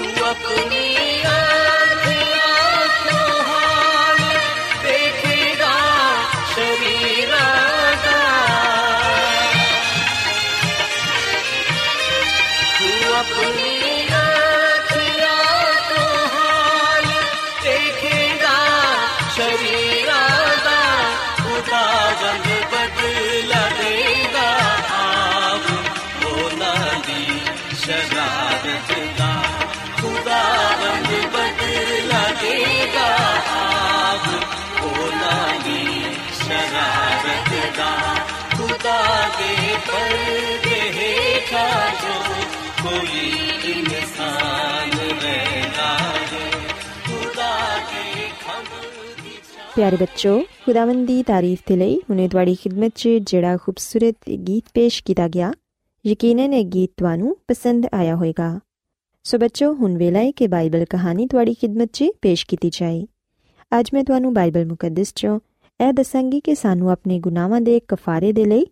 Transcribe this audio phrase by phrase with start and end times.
[0.01, 0.85] अपनी
[49.79, 50.31] ਪਿਆਰੇ ਬੱਚੋ
[50.65, 55.51] ਖੁਦਾਵੰਦ ਦੀ ਤਾਰੀਫ ਤੇ ਲਈ ਹੁਨੇ ਤੁਹਾਡੀ ਖਿਦਮਤ 'ਚ ਜਿਹੜਾ ਖੂਬਸੂਰਤ ਗੀਤ ਪੇਸ਼ ਕੀਤਾ ਗਿਆ
[56.05, 58.49] ਯਕੀਨਨ ਇਹ ਗੀਤ ਤੁਹਾਨੂੰ ਪਸੰਦ ਆਇਆ ਹੋਵੇਗਾ
[59.25, 63.01] ਸੋ ਬੱਚੋ ਹੁਣ ਵੇਲਾ ਹੈ ਕਿ ਬਾਈਬਲ ਕਹਾਣੀ ਤੁਹਾਡੀ ਖਿਦਮਤ 'ਚ ਪੇਸ਼ ਕੀਤੀ ਜਾਏ
[63.71, 65.39] ਅੱਜ ਮੈਂ ਤੁਹਾਨੂੰ ਬਾਈਬਲ ਮੁਕੱਦਸ 'ਚੋਂ
[65.79, 68.65] ਇਹ ਦੱਸਾਂਗੀ ਕਿ ਸਾਨੂੰ ਆਪਣੇ ਗੁਨਾਹਾਂ ਦੇ ਕਫਾਰੇ ਦੇ ਲਈ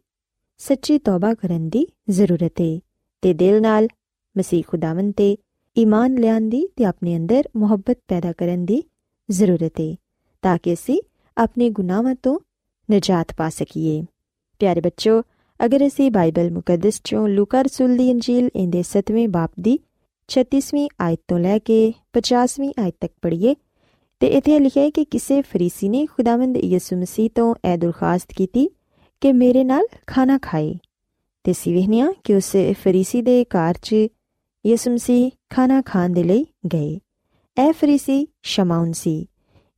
[0.60, 2.80] ਸੱਚੀ ਤੌਬਾ ਕਰਨ ਦੀ ਜ਼ਰੂਰਤ ਹੈ
[3.24, 3.88] ਤੇ ਦਿਲ ਨਾਲ
[4.36, 5.36] ਮਸੀਹ ਖੁਦਾਵੰਦ ਤੇ
[5.75, 8.83] ਈਮਾਨ ਲਿਆਉਣ ਦੀ ਤੇ ਆਪਣੇ ਅੰਦਰ ਮੁਹੱਬਤ ਪੈਦਾ ਕਰਨ ਦੀ
[9.30, 9.95] ਜ਼ਰੂਰਤ ਹੈ
[10.44, 11.00] ਤਾਂ ਕਿ ਅਸੀਂ
[11.38, 12.39] ਆਪਣੇ ਗੁਨਾਹਾਂ ਤੋਂ
[12.89, 14.01] ਨਜਾਤ ਪਾ ਸਕੀਏ
[14.62, 15.22] ਪਿਆਰੇ ਬੱਚੋ
[15.60, 19.78] ਅਗਰ ਅਸੀਂ ਬਾਈਬਲ ਮੁਕੱਦਸ ਚੋਂ ਲੂਕਾ ਰਸੂਲ ਦੀ ਇੰਜੀਲ ਇਹਦੇ 7ਵੇਂ ਬਾਪ ਦੀ
[20.30, 21.80] 36ਵੀਂ ਆਇਤ ਤੋਂ ਲੈ ਕੇ
[22.13, 23.56] 50ਵੀਂ ਆਇਤ ਤੱਕ ਪੜ੍ਹੀਏ
[24.22, 28.68] ਤੇ ਇੱਥੇ ਲਿਖਿਆ ਹੈ ਕਿ ਕਿਸੇ ਫਰੀਸੀ ਨੇ ਖੁਦਾਵੰਦ ਯਿਸੂ ਮਸੀਹ ਤੋਂ ਇਹ ਦਰਖਾਸਤ ਕੀਤੀ
[29.22, 30.74] ਕਿ ਮੇਰੇ ਨਾਲ ਖਾਣਾ ਖਾਏ
[31.45, 34.07] ਤੇ ਸਿਵਹਨੀਆਂ ਕਿ ਉਸ ਫਰੀਸੀ ਦੇ ਘਰ 'ਚ
[34.66, 37.00] ਯਿਸੂ ਮਸੀਹ ਖਾਣਾ ਖਾਣ ਦੇ ਲਈ ਗਏ
[37.57, 39.16] ਇਹ ਫਰੀਸੀ ਸ਼ਮਾਉਨ ਸੀ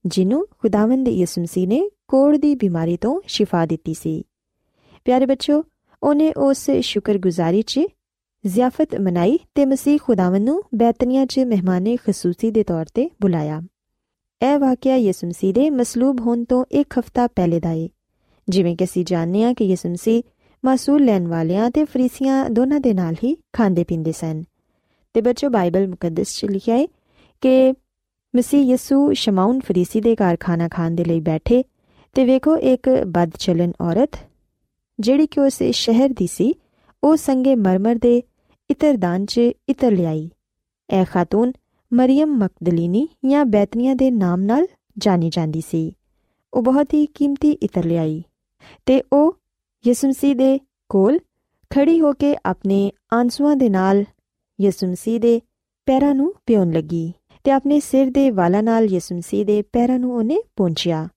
[0.05, 4.23] ਜਿਹਨੂੰ ਖੁਦਾਵੰਦ ਯਿਸੂ ਮਸੀਹ ਨੇ ਕੋੜ ਦੀ ਬਿਮਾਰੀ ਤੋਂ ਸ਼ਿਫਾ ਦਿੱਤੀ ਸੀ
[5.05, 5.63] ਪਿਆਰੇ ਬੱਚੋ
[6.01, 7.79] ਉਹਨੇ ਉਸ ਸ਼ੁਕਰਗੁਜ਼ਾਰੀ 'ਚ
[8.43, 13.61] ਜ਼ਿਆਫਤ ਮਨਾਈ ਤੇ ਮਸੀਹ ਖੁਦਾਵੰਦ ਨੂੰ ਬੈਤਨੀਆ 'ਚ ਮਹਿਮਾਨੇ ਖਸੂਸੀ ਦੇ ਤੌਰ ਤੇ ਬੁਲਾਇਆ
[14.41, 17.87] ਇਹ ਵਾਕਿਆ ਯਿਸੂ ਮਸੀਹ ਦੇ ਮਸਲੂਬ ਹੋਣ ਤੋਂ ਇੱਕ ਹਫ਼ਤਾ ਪਹਿਲੇ ਦਾ ਹੈ
[18.47, 20.21] ਜਿਵੇਂ ਕਿ ਅਸੀਂ ਜਾਣਦੇ ਹਾਂ ਕਿ ਯਿਸੂ ਮਸੀਹ
[20.63, 24.43] ਮਾਸੂਲ ਲੈਣ ਵਾਲਿਆਂ ਤੇ ਫਰੀਸੀਆਂ ਦੋਨਾਂ ਦੇ ਨਾਲ ਹੀ ਖਾਂਦੇ ਪੀਂਦੇ ਸਨ
[25.15, 26.85] ਤੇ ਬੱਚੋ ਬਾਈਬਲ ਮੁਕੱਦਸ 'ਚ ਲਿਖਿਆ ਹੈ
[27.43, 27.73] ਕਿ
[28.35, 31.63] ਮਸੀਹ ਯਿਸੂ ਸ਼ਮਾਉਨ ਫਰੀਸੀ ਦੇ ਘਰ ਖਾਣਾ ਖਾਣ ਦੇ ਲਈ ਬੈਠੇ
[32.13, 34.09] ਤੇ ਵੇਖੋ ਇੱਕ ਬਦਚਲਨ ਔਰਤ,
[34.99, 36.53] ਜਿਹੜੀ ਕਿ ਉਸ ਸ਼ਹਿਰ ਦੀ ਸੀ,
[37.03, 38.21] ਉਹ ਸੰਗੇ ਮਰਮਰ ਦੇ
[38.71, 39.37] ਇਤਰਦਾਨ 'ਚ
[39.69, 40.29] ਇਤਰ ਲਿਆਈ।
[40.89, 41.51] ਇਹ ਖਾਤੂਨ
[41.93, 44.67] ਮਰੀਮ ਮਕਦਲੀਨੀ ਜਾਂ ਬੈਤਨੀਆ ਦੇ ਨਾਮ ਨਾਲ
[44.97, 45.95] ਜਾਣੀ ਜਾਂਦੀ ਸੀ।
[46.53, 48.23] ਉਹ ਬਹੁਤ ਹੀ ਕੀਮਤੀ ਇਤਰ ਲਿਆਈ
[48.85, 49.37] ਤੇ ਉਹ
[49.87, 50.59] ਯਿਸੂ ਮਸੀਹ ਦੇ
[50.89, 51.19] ਕੋਲ
[51.69, 54.03] ਖੜੀ ਹੋ ਕੇ ਆਪਣੇ ਆਂਸੂਆਂ ਦੇ ਨਾਲ
[54.61, 55.41] ਯਿਸੂ ਮਸੀਹ ਦੇ
[55.85, 57.13] ਪੈਰਾਂ ਨੂੰ ਪਿਉਣ ਲੱਗੀ।
[57.49, 61.07] ਤੇ ਆਪਣੇ ਸਿਰ ਦੇ ਵਾਲਾਂ ਨਾਲ ਯਿਸੂ ਮਸੀਹ ਦੇ ਪੈਰਾਂ ਨੂੰ ਉਹਨੇ ਪਹੁੰਚਿਆ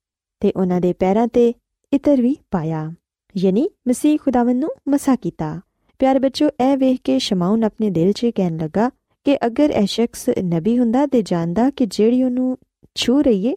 [0.41, 1.53] ਤੇ ਉਹਨਾਂ ਦੇ ਪੈਰਾਂ ਤੇ
[1.93, 2.93] ਇਤਰ ਵੀ ਪਾਇਆ।
[3.37, 5.61] ਯਾਨੀ ਮਸੀਹ ਖੁਦਾਵੰ ਨੂੰ ਮਸਾ ਕੀਤਾ।
[5.99, 8.89] ਪਿਆਰੇ ਬੱਚੋ ਇਹ ਵੇਖ ਕੇ ਸ਼ਮਾਉਨ ਆਪਣੇ ਦਿਲ 'ਚ ਕਹਿਣ ਲੱਗਾ
[9.27, 12.59] ਕਿ ਅਗਰ ਇਹ ਸ਼ਖਸ ਨਬੀ ਹੁੰਦਾ ਤੇ ਜਾਣਦਾ ਕਿ ਜਿਹੜੀ ਉਹਨੂੰ
[12.95, 13.55] ਛੂ ਰਹੀ ਏ,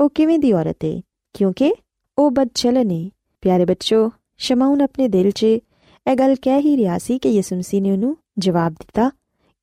[0.00, 1.00] ਉਹ ਕਿਵੇਂ ਦੀ ਔਰਤ ਏ,
[1.32, 1.74] ਕਿਉਂਕਿ
[2.18, 7.18] ਉਹ ਬਦਚਲਨ ਏ ਪਿਆਰੇ ਬੱਚੋ ਸ਼ਮਾਉਨ ਆਪਣੇ ਦਿਲ 'ਚ ਇਹ ਗੱਲ ਕਹਿ ਹੀ ਰਿਹਾ ਸੀ
[7.18, 9.10] ਕਿ ਯਿਸੂ ਮਸੀਹ ਨੇ ਉਹਨੂੰ ਜਵਾਬ ਦਿੱਤਾ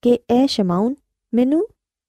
[0.01, 0.95] ਕਿ ਇਹ ਸ਼ਮਾਉਨ
[1.33, 1.67] ਮੈਨੂੰ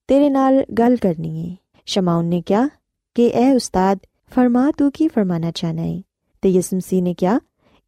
[0.09, 2.69] ਤੇਰੇ ਨਾਲ ਗੱਲ ਕਰਨੀ ਏ। ਸ਼ਮਾਉਨ ਨੇ ਕਿਹਾ
[3.15, 3.99] ਕਿ ਇਹ ਉਸਤਾਦ
[4.31, 6.03] ਫਰਮਾ ਤੂੰ ਕੀ ਫਰਮਾਨਾ ਚਾਹਨਾ ਹੈ
[6.43, 7.39] ਤੇ ਯਿਸੂ ਮਸੀਹ ਨੇ ਕਿਹਾ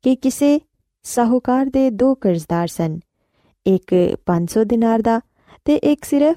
[0.02, 0.60] ਕਿ ਕਿਸੇ
[1.02, 2.98] ਸਾਹੂਕਾਰ ਦੇ ਦੋ ਕਰਜ਼ਦਾਰ ਸਨ।
[3.66, 3.94] ਇੱਕ
[4.26, 5.20] 500 ਦਿਨਾਰ ਦਾ
[5.64, 6.36] ਤੇ ਇੱਕ ਸਿਰਫ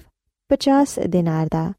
[0.50, 1.74] 50 ਦਿਨਾਰ ਦਾ।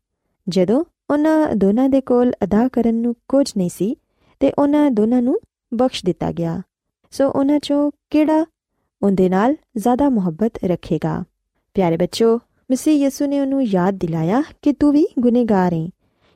[0.49, 3.97] ਜਦੋਂ ਉਹਨਾਂ ਦੋਨਾਂ ਦੇ ਕੋਲ ਅਦਾ ਕਰਨ ਨੂੰ ਕੁਝ ਨਹੀਂ ਸੀ
[4.41, 5.39] ਤੇ ਉਹਨਾਂ ਦੋਨਾਂ ਨੂੰ
[5.75, 6.63] ਬਖਸ਼ ਦਿੱਤਾ ਗਿਆ,
[7.11, 8.45] ਸੋ ਉਹਨਾਂ ਚੋਂ ਕਿਹੜਾ
[9.03, 11.25] ਉਹਦੇ ਨਾਲ ਜ਼ਿਆਦਾ ਮੁਹੱਬਤ ਰੱਖੇਗਾ?
[11.75, 12.39] ਪਿਆਰੇ ਬੱਚੋ
[12.73, 15.89] ਮਸੀਹ ਯਿਸੂ ਨੇ ਉਹਨੂੰ ਯਾਦ ਦਿਲਾਇਆ ਕਿ ਤੂੰ ਵੀ ਗੁਨੇਗਾਰ ਹੈ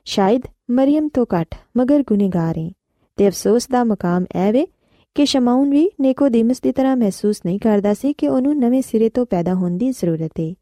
[0.05, 0.41] ਸ਼ਾਇਦ
[0.71, 2.71] ਮਰੀਮ ਤੋਂ ਘੱਟ ਮਗਰ ਗੁਨੇਗਾਰ ਹੈ
[3.15, 4.67] ਤੇ ਅਫਸੋਸ ਦਾ ਮਕਾਮ ਐ ਵੇ
[5.15, 9.25] ਕਿ ਸ਼ਮਾਉਨ ਵੀ ਨੇਕੋਦੀਮਸ ਦੀ ਤਰ੍ਹਾਂ ਮਹਿਸੂਸ ਨਹੀਂ ਕਰਦਾ ਸੀ ਕਿ ਉਹਨੂੰ ਨਵੇਂ ਸਿਰੇ ਤੋਂ
[9.25, 10.53] ਪੈਦਾ ਹੋਣ ਦੀ ਜ਼ਰੂਰਤ ਹੈ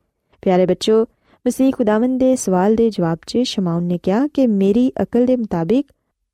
[0.41, 1.05] ਪਿਆਰੇ ਬੱਚੋ
[1.47, 5.87] ਮਸੀਹ ਖੁਦਾਵੰਦ ਦੇ ਸਵਾਲ ਦੇ ਜਵਾਬ 'ਚ ਸ਼ਮਾਉਨ ਨੇ ਕਿਹਾ ਕਿ ਮੇਰੀ ਅਕਲ ਦੇ ਮੁਤਾਬਿਕ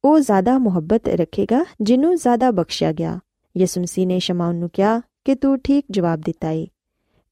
[0.05, 3.19] ਉਹ ਜ਼ਿਆਦਾ ਮੁਹੱਬਤ ਰੱਖੇਗਾ ਜਿਹਨੂੰ ਜ਼ਿਆਦਾ ਬਖਸ਼ਿਆ ਗਿਆ।
[3.57, 6.67] ਯਿਸੂ ਮਸੀਹ ਨੇ ਸ਼ਮਾਉਨ ਨੂੰ ਕਿਹਾ ਕਿ ਤੂੰ ਠੀਕ ਜਵਾਬ ਦਿੱਤਾ ਏ।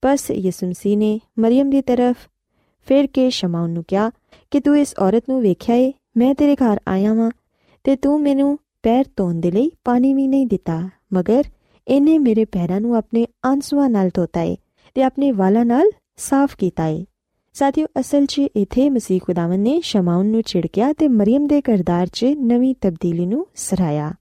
[0.04, 2.28] ਬਸ ਯਿਸੂ ਮਸੀਹ ਨੇ ਮਰੀਮ ਦੀ ਤਰਫ
[2.88, 4.10] ਫਿਰ ਕੇ ਸ਼ਮਾਉਨ ਨੂੰ ਕਿਹਾ
[4.52, 7.30] ਕਿ ਤੂੰ ਇਸ ਔਰਤ ਨੂੰ ਵੇਖਿਆ ਏ, ਮੈਂ ਤੇਰੇ ਘਰ ਆਇਆ ਵਾਂ
[7.86, 11.44] ਤੇ ਤੂੰ ਮੈਨੂੰ ਪੈਰ ਧੋਣ ਦੇ ਲਈ ਪਾਣੀ ਵੀ ਨਹੀਂ ਦਿੱਤਾ, ਮਗਰ
[11.88, 14.56] ਇਹਨੇ ਮੇਰੇ ਪੈਰਾਂ ਨੂੰ ਆਪਣੇ ਆਂਸੂਆਂ ਨਾਲ ਧੋਤਾ ਏ
[14.96, 17.06] ਤੇ ਆਪਣੇ ਵਾਲਾਂ ਨਾਲ ਸਾਫ਼ ਕੀਤਾ ਏ।
[17.56, 22.26] ਸਾਥੀਓ, ਅਸਲ 'ਚ ਇਥੇ ਮਸੀਹ ਖੁਦਾਵੰ ਨੇ ਸ਼ਮਾਉਨ ਨੂੰ ਛਿੜਕਿਆ ਤੇ ਮਰੀਮ ਦੇ ਕਰਦਾਰ 'ਚ
[22.26, 24.12] ਨਵੀਂ ਤਬਦੀਲੀ ਨੂੰ ਸਰਾਇਆ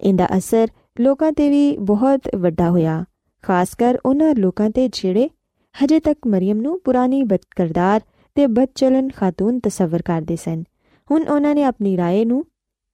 [0.00, 0.68] ਇਹਦਾ ਅਸਰ
[1.00, 3.04] ਲੋਕਾਂ ਤੇ ਵੀ ਬਹੁਤ ਵੱਡਾ ਹੋਇਆ।
[3.43, 5.29] ਖਾਸ ਕਰ ਉਹਨਾਂ ਲੋਕਾਂ ਤੇ ਜਿਹੜੇ
[5.75, 8.01] ਹਜੇ ਤੱਕ ਮਰੀਮ ਨੂੰ ਪੁਰਾਣੀ ਬਦਕਰਦਾਰ
[8.35, 10.63] ਤੇ ਬਦਚਲਨ ਖਾਤੂਨ ਤਸਵਰ ਕਰਦੇ ਸਨ
[11.09, 12.43] ਹੁਣ ਉਹਨਾਂ ਨੇ ਆਪਣੀ رائے ਨੂੰ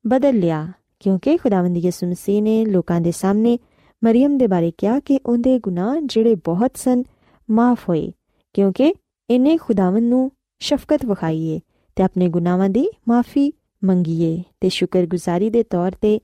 [0.06, 3.58] ਬਦਲ ਲਿਆ ਕਿਉਂਕਿ ਖੁਦਾਵੰਦ ਯਿਸੂ ਮਸੀਹ ਨੇ ਲੋਕਾਂ ਦੇ ਸਾਹਮਣੇ
[4.02, 7.04] ਮਰੀਮ ਦੇ ਬਾਰੇ ਕਿਹਾ ਕਿ ਉਹਦੇ ਗੁਨਾਹ ਜਿਹੜੇ ਬਹੁਤ ਸਨ
[7.50, 8.12] ਮਾਫ ਹੋਏ
[8.54, 8.94] ਕਿਉਂਕਿ
[9.30, 10.32] ਇਹਨੇ ਖੁਦਾਵੰਦ ਨੂੰ
[10.62, 11.60] ਸ਼ਫਕਤ ਵਿਖਾਈਏ
[11.96, 16.20] ਤੇ ਆਪਣੇ ਗੁਨਾਹਾਂ ਦੀ ਮਾਫੀ ਮੰਗੀਏ ਤੇ ਸ਼ੁਕਰਗੁਜ਼ਾਰੀ ਦੇ ਤੌਰ ਤੇ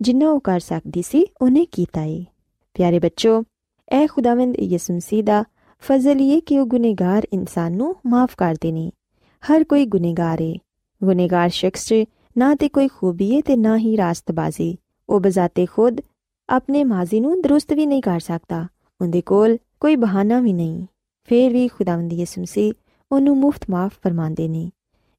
[0.00, 2.24] ਜਿੰਨਾ ਉਹ ਕਰ ਸਕਦੀ ਸੀ ਉਹਨੇ ਕੀਤਾ ਏ
[2.76, 3.42] ਪਿਆਰੇ ਬੱਚੋ
[3.91, 5.43] ਇਹ ਖੁਦਾਵੰਦ ਯਿਸੂ ਮਸੀਹ ਦਾ
[5.83, 8.89] ਫਜ਼ਲ ਇਹ ਕਿ ਉਹ ਗੁਨੇਗਾਰ ਇਨਸਾਨ ਨੂੰ ਮਾਫ ਕਰਦੇ ਨੇ
[9.43, 10.53] ਹਰ ਕੋਈ ਗੁਨੇਗਾਰ ਏ
[11.01, 12.03] ਗੁਨੇਗਾਰ ਸ਼ਖਸ 'ਚ
[12.37, 14.75] ਨਾ ਤੇ ਕੋਈ ਖੂਬੀ ਏ ਤੇ ਨਾ ਹੀ ਰਾਸਤਬਾਜ਼ੀ
[15.09, 16.01] ਉਹ ਬਜ਼ਾਤੇ ਖੁਦ
[16.49, 18.65] ਆਪਣੇ ਮਾਜ਼ੀ ਨੂੰ ਦਰੁਸਤ ਵੀ ਨਹੀਂ ਕਰ ਸਕਦਾ
[19.01, 20.85] ਉਹਦੇ ਕੋਲ ਕੋਈ ਬਹਾਨਾ ਵੀ ਨਹੀਂ
[21.29, 22.73] ਫੇਰ ਵੀ ਖੁਦਾਵੰਦ ਯਿਸੂ ਮਸੀਹ
[23.11, 24.69] ਉਹਨੂੰ ਮੁਫਤ ਮਾਫ ਫਰਮਾਉਂਦੇ ਨੇ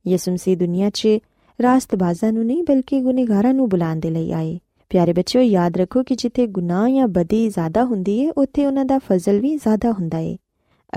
[0.05, 1.19] ਯਿਸੂ ਮਸੀਹ ਦੁਨੀਆ 'ਚ
[1.59, 4.59] ਰਾਸਤਬਾਜ਼ਾਂ ਨੂੰ ਨਹੀਂ ਬਲਕਿ ਗੁਨੇਗਾਰਾਂ ਨੂੰ ਬੁਲਾਉਣ ਦੇ ਲਈ ਆਏ
[4.91, 8.99] ਪਿਆਰੇ ਬੱਚਿਓ, ਯਾਦ ਰੱਖੋ ਕਿ ਜਿੱਥੇ ਗੁਨਾਹ ਜਾਂ ਬਦੀ ਜ਼ਿਆਦਾ ਹੁੰਦੀ ਹੈ ਉੱਥੇ ਉਹਨਾਂ ਦਾ
[8.99, 10.39] ਫਜ਼ਲ ਵੀ ਜ਼ਿਆਦਾ ਹੁੰਦਾ ਏ।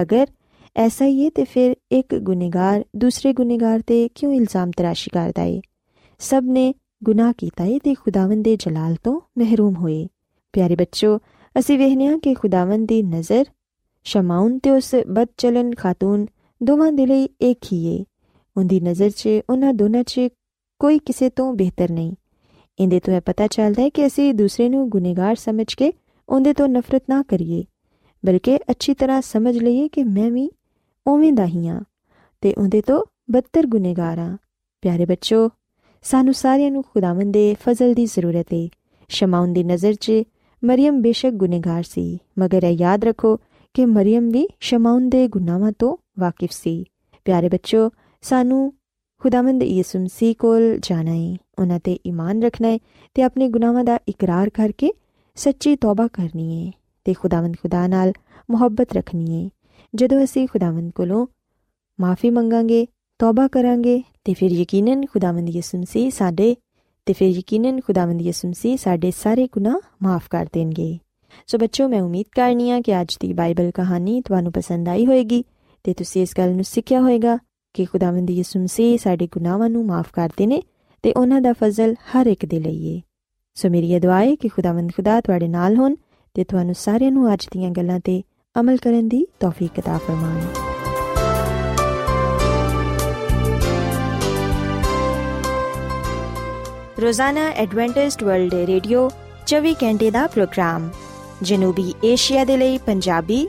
[0.01, 0.27] ਅਗਰ
[0.75, 5.61] ਐਸਾ ਹੀ ਹੈ ਤੇ ਫਿਰ ਇੱਕ ਗੁਨੇਗਾਰ ਦੂਸਰੇ ਗੁਨੇਗਾਰ ਤੇ ਕਿਉਂ ਇਲਜ਼ਾਮ ਤਰਾਸ਼ੀ ਕਰਦਾ ਏ?
[6.19, 6.73] ਸਭ ਨੇ
[7.03, 10.07] ਗੁਨਾਹ ਕੀਤਾ ਏ ਤੇ ਖੁਦਾਵੰਦ ਦੇ ਜਲਾਲ ਤੋਂ ਮਹਿਰੂਮ ਹੋਏ।
[10.53, 11.19] ਪਿਆਰੇ ਬੱਚੋ
[11.59, 13.45] ਅਸੀਂ ਵੇਖਦੇ ਹਾਂ ਕਿ ਖੁਦਾਵੰਦ ਦੀ ਨਜ਼ਰ
[14.03, 16.25] ਸ਼ਮਾਉਨ ਤੇ ਉਸ ਬਦਚਲਨ ਖਾਤੂਨ
[16.63, 18.05] ਦੋਵਾਂ ਦੇ ਲਈ ਇੱਕ ਹੀ ਏ।
[18.57, 20.21] ਉਹਦੀ ਨਜ਼ਰ 'ਚ, ਉਹਨਾਂ ਦੋਨਾਂ 'ਚ
[20.79, 22.15] ਕੋਈ ਕਿਸੇ ਤੋਂ ਬਿਹਤਰ ਨਹੀਂ।
[22.79, 25.91] ਇਹਦੇ ਤੋਂ ਇਹ ਪਤਾ ਚੱਲਦਾ ਹੈ ਕਿ ਅਸੀਂ ਦੂਸਰੇ ਨੂੰ ਗੁਨੇਗਾਰ ਸਮਝ ਕੇ
[26.29, 27.63] ਉਹਦੇ ਤੋਂ ਨਫ਼ਰਤ ਨਾ ਕਰੀਏ,
[28.23, 30.49] ਬਲਕਿ ਅੱਛੀ ਤਰ੍ਹਾਂ ਸਮਝ ਲਈਏ ਕਿ ਮੈਂ ਵੀ
[31.05, 31.81] ਉਵੇਂ ਦਾ ਹੀ ਹਾਂ
[32.43, 34.37] ਤੇ ਉਹਦੇ ਤੋਂ ਬੱਤਰ ਗੁਨੇਗਾਰ ਹਾਂ।
[34.83, 35.49] ਪਿਆਰੇ ਬੱਚੋ,
[36.05, 38.67] ਸਾਨੂੰ ਸਾਰਿਆਂ ਨੂੰ ਖੁਦਾਵੰਦ ਦੇ ਫਜ਼ਲ ਦੀ ਜ਼ਰੂਰਤ ਹੈ
[39.09, 40.11] ਸ਼ਮਾਉਨ ਦੀ ਨਜ਼ਰ 'ਚ
[40.63, 43.35] ਮਰੀਮ ਬੇਸ਼ੱਕ ਗੁਨੇਗਾਰ ਸੀ, ਮਗਰ ਇਹ ਯਾਦ ਰੱਖੋ
[43.75, 46.83] ਕਿ ਮਰੀਮ ਵੀ ਸ਼ਮਾਉਨ ਦੇ ਗੁਨਾਹਾਂ ਤੋਂ ਵਾਕਿਫ ਸੀ।
[47.25, 47.89] ਪਿਆਰੇ ਬੱਚੋ,
[48.21, 48.73] ਸਾਨੂੰ
[49.23, 52.77] ਖੁਦਾਵੰਦ ਯਿਸੂ ਮਸੀਹ ਕੋਲ ਜਾਣਾ ਹੈ ਉਹਨਾਂ ਤੇ ਈਮਾਨ ਰੱਖਣਾ ਹੈ
[53.13, 54.91] ਤੇ ਆਪਣੇ ਗੁਨਾਹਾਂ ਦਾ ਇਕਰਾਰ ਕਰਕੇ
[55.35, 56.71] ਸੱਚੀ ਤੌਬਾ ਕਰਨੀ ਹੈ
[57.05, 58.13] ਤੇ ਖੁਦਾਵੰਦ ਖੁਦਾ ਨਾਲ
[58.51, 59.49] ਮੁਹੱਬਤ ਰੱਖਣੀ ਹੈ
[59.95, 61.27] ਜਦੋਂ ਅਸੀਂ ਖੁਦਾਵੰਦ ਕੋਲੋਂ
[61.99, 62.87] ਮਾਫੀ ਮੰਗਾਂਗੇ,
[63.19, 66.55] ਤੌਬਾ ਕਰਾਂਗੇ ਤੇ ਫਿਰ ਯਕੀਨਨ ਖੁਦਾਵੰਦ ਯਿਸੂ ਮਸੀਹ ਸਾਡੇ
[67.05, 70.99] ਤੇ ਫਿਰ ਯਕੀਨਨ ਖੁਦਾਵੰਦ ਯਿਸੂ ਮਸੀਹ ਸਾਡੇ ਸਾਰੇ ਗੁਨਾਹ ਮਾਫ ਕਰ ਦੇਣਗੇ।
[71.47, 75.43] ਸੋ ਬੱਚੋ, ਮੈਂ ਉਮੀਦ ਕਰਨੀ ਆ ਕਿ ਅੱਜ ਦੀ ਬਾਈਬਲ ਕਹਾਣੀ ਤੁਹਾਨੂੰ ਪਸੰਦ ਆਈ ਹੋਵੇਗੀ
[75.83, 77.37] ਤੇ ਤੁਸੀਂ ਇਸ ਗੱਲ ਨੂੰ ਸਿੱਖਿਆ ਹੋਵੇਗਾ
[77.74, 80.62] ਕਿ ਖੁਦਾਵੰਦ ਯਿਸੂ ਮਸੀਹ ਸਾਡੇ ਗੁਨਾਹਾਂ ਨੂੰ ਮਾਫ ਕਰਦੇ ਨੇ
[81.04, 83.00] ਤੇ ਉਹਨਾਂ ਦਾ ਫਜ਼ਲ ਹਰ ਇੱਕ ਦੇ ਲਈ ਹੈ
[83.56, 85.94] ਸੋ ਮੇਰੀ ਇਹ ਦੁਆ ਹੈ ਕਿ ਖੁਦਾਵੰਦ ਖੁਦਾ ਤੁਹਾਡੇ ਨਾਲ ਹੋਣ
[86.34, 88.22] ਤੇ ਤੁਹਾਨੂੰ ਸਾਰਿਆਂ ਨੂੰ ਅੱਜ ਦੀਆਂ ਗੱਲਾਂ ਤੇ
[88.56, 90.66] ਅਮਲ ਕਰਨ ਦੀ ਤੌਫੀਕ عطا ਫਰਮਾਵੇ
[97.02, 99.08] ਰੋਜ਼ਾਨਾ ਐਡਵੈਂਟਿਸਟ ਵਰਲਡ ਰੇਡੀਓ
[99.52, 100.90] 24 ਘੰਟੇ ਦਾ ਪ੍ਰੋਗਰਾਮ
[101.42, 103.46] ਜਨੂਬੀ ਏਸ਼ੀਆ ਦੇ ਲਈ ਪੰਜਾਬੀ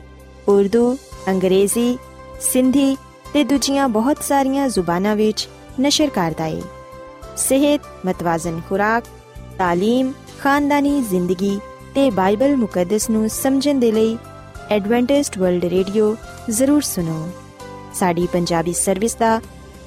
[0.48, 0.96] ਉਰਦੂ
[1.28, 1.96] ਅੰਗਰੇਜ਼ੀ
[2.40, 2.96] ਸਿੰਧੀ
[3.34, 5.48] ਤੇ ਦੂਜੀਆਂ ਬਹੁਤ ਸਾਰੀਆਂ ਜ਼ੁਬਾਨਾਂ ਵਿੱਚ
[5.80, 6.60] ਨਸ਼ਰ ਕਰਦਾ ਹੈ
[7.36, 9.04] ਸਿਹਤ ਮਤਵਾਜ਼ਨ ਖੁਰਾਕ
[9.60, 11.58] تعلیم ਖਾਨਦਾਨੀ ਜ਼ਿੰਦਗੀ
[11.94, 14.16] ਤੇ ਬਾਈਬਲ ਮੁਕੱਦਸ ਨੂੰ ਸਮਝਣ ਦੇ ਲਈ
[14.70, 16.14] ਐਡਵੈਂਟਿਸਟ ਵਰਲਡ ਰੇਡੀਓ
[16.50, 17.28] ਜ਼ਰੂਰ ਸੁਨੋ
[17.94, 19.40] ਸਾਡੀ ਪੰਜਾਬੀ ਸਰਵਿਸ ਦਾ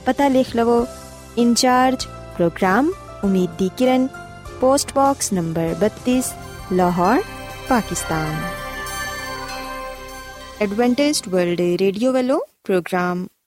[0.05, 0.85] ਪਤਾ ਲਿਖ ਲਵੋ
[1.38, 2.91] ਇੰਚਾਰਜ ਪ੍ਰੋਗਰਾਮ
[3.23, 4.07] ਉਮੀਦ ਦੀ ਕਿਰਨ
[4.62, 6.19] post box number 32
[6.73, 7.21] Lahore
[7.69, 8.35] Pakistan
[10.62, 13.25] Adventist world radio ਵੱਲੋਂ ਪ੍ਰੋਗਰਾਮ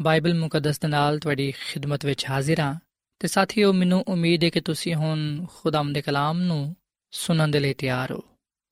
[0.00, 2.74] ਬਾਈਬਲ ਮੁਕੱਦਸ ਦੇ ਨਾਲ ਤੁਹਾਡੀ ਖਿਦਮਤ ਵਿੱਚ ਹਾਜ਼ਰ ਹਾਂ।
[3.18, 6.76] ਤੇ ਸਾਥੀਓ, ਮੈਨੂੰ ਉਮੀਦ ਹੈ ਕਿ ਤੁਸੀਂ ਹੁਣ ਖੁਦਾਮ ਦੇ ਕਲਾਮ ਨੂੰ
[7.10, 8.20] ਸੁਣਨ ਦੇ ਲਈ ਤਿਆਰ ਹੋ।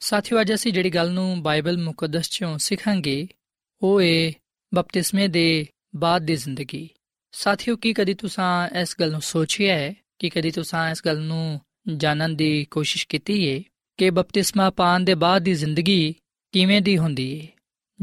[0.00, 3.29] ਸਾਥੀਓ, ਅੱਜ ਅਸੀਂ ਜਿਹੜੀ ਗੱਲ ਨੂੰ ਬਾਈਬਲ ਮੁਕੱਦਸ ਚੋਂ ਸਿੱਖਾਂਗੇ,
[3.83, 4.33] ਉਹ ਹੈ
[4.75, 6.88] ਬਪਤਿਸਮੇ ਦੇ ਬਾਅਦ ਦੀ ਜ਼ਿੰਦਗੀ।
[7.33, 9.95] ਸਾਥੀਓ, ਕੀ ਕਦੀ ਤੁਸੀਂ ਇਸ ਗੱਲ ਨੂੰ ਸੋਚਿਆ ਹੈ?
[10.19, 11.61] ਕਿ ਕਦੀ ਤੁਸੀਂ ਇਸ ਗੱਲ ਨੂੰ
[11.97, 13.62] ਜਾਣਨ ਦੀ ਕੋਸ਼ਿਸ਼ ਕੀਤੀ ਹੈ
[13.97, 16.14] ਕਿ ਬਪਤਿਸਮਾ ਪਾਣ ਦੇ ਬਾਅਦ ਦੀ ਜ਼ਿੰਦਗੀ
[16.52, 17.47] ਕਿਵੇਂ ਦੀ ਹੁੰਦੀ ਹੈ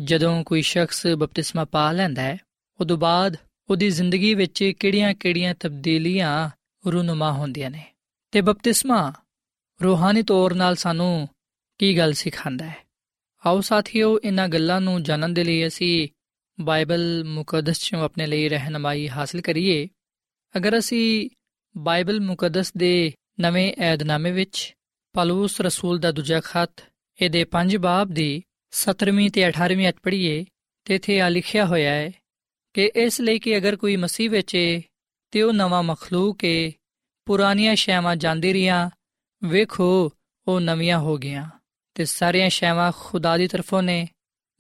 [0.03, 2.37] ਜਦੋਂ ਕੋਈ ਸ਼ਖਸ ਬਪਤਿਸਮਾ ਪਾ ਲੈਂਦਾ ਹੈ
[2.81, 3.37] ਉਦੋਂ ਬਾਅਦ
[3.69, 6.49] ਉਹਦੀ ਜ਼ਿੰਦਗੀ ਵਿੱਚ ਕਿਹੜੀਆਂ-ਕਿਹੜੀਆਂ ਤਬਦੀਲੀਆਂ
[6.91, 7.93] ਰੂਨਮਾ ਹੁੰਦੀਆਂ ਨੇ?
[8.31, 9.13] ਤੇ ਬਪਤਿਸਮਾ
[9.83, 11.29] ਰੂਹਾਨੀ ਤੌਰ 'ਤੇ ਸਾਨੂੰ
[11.77, 12.77] ਕੀ ਗੱਲ ਸਿਖਾਉਂਦਾ ਹੈ?
[13.45, 16.09] ਆਓ ਸਾਥੀਓ, ਇਹਨਾਂ ਗੱਲਾਂ ਨੂੰ ਜਾਣਨ ਦੇ ਲਈ ਅਸੀਂ
[16.59, 19.87] ਬਾਈਬਲ ਮੁਕੱਦਸ ਚੋਂ ਆਪਣੇ ਲਈ ਰਹਿਨਮਾਈ ਹਾਸਲ ਕਰੀਏ।
[20.57, 21.29] ਅਗਰ ਅਸੀਂ
[21.77, 24.75] ਬਾਈਬਲ ਮੁਕੱਦਸ ਦੇ ਨਵੇਂ ਏਧਨਾਮੇ ਵਿੱਚ
[25.13, 26.83] ਪਲੂਸ ਰਸੂਲ ਦਾ ਦੂਜਾ ਖੱਤ
[27.21, 30.45] ਇਹਦੇ 5 ਬਾਬ ਦੀ 17ਵੀਂ ਤੇ 18ਵੀਂ ਅਧ ਪੜ੍ਹੀਏ,
[30.85, 32.11] ਤੇ ਇਥੇ ਆ ਲਿਖਿਆ ਹੋਇਆ ਹੈ
[32.74, 34.82] ਕਿ ਇਸ ਲਈ ਕਿ ਅਗਰ ਕੋਈ ਮਸੀਹ ਵਿੱਚ ਏ
[35.30, 36.72] ਤੇ ਉਹ ਨਵਾਂ ਮਖਲੂਕ ਏ
[37.26, 38.90] ਪੁਰਾਣੀਆਂ ਸ਼ੈਵਾਂ ਜਾਂਦੀ ਰੀਆਂ
[39.44, 40.12] ਵੇਖੋ
[40.48, 41.48] ਉਹ ਨਵੀਆਂ ਹੋ ਗਈਆਂ
[41.94, 44.08] ਤੇ ਸਾਰੀਆਂ ਸ਼ੈਵਾਂ ਖੁਦਾ ਦੀ ਤਰਫੋਂ ਨੇ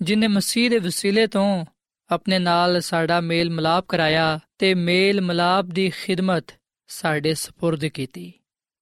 [0.02, 1.64] ਜਿਨੇ ਮਸੀਹ ਦੇ ਵਸੀਲੇ ਤੋਂ
[2.10, 6.44] ਆਪਣੇ ਨਾਲ ਸਾਡਾ ਮੇਲ ਮਲਾਪ ਕਰਾਇਆ ਤੇ ਮੇਲ ਮਲਾਪ ਦੀ ਖਿਦਮਤ
[6.86, 8.32] ਸਾਡੇ سپرد ਕੀਤੀ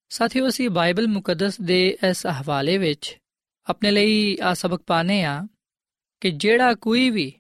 [0.08, 3.18] ਸਾਥੀਓ ਅਸੀਂ ਬਾਈਬਲ ਮੁਕੱਦਸ ਦੇ ਇਸ ਹਵਾਲੇ ਵਿੱਚ
[3.66, 5.46] ਆਪਣੇ ਲਈ ਆ ਸਬਕ ਪਾਣੇ ਆ
[6.20, 7.32] ਕਿ ਜਿਹੜਾ ਕੋਈ ਵੀ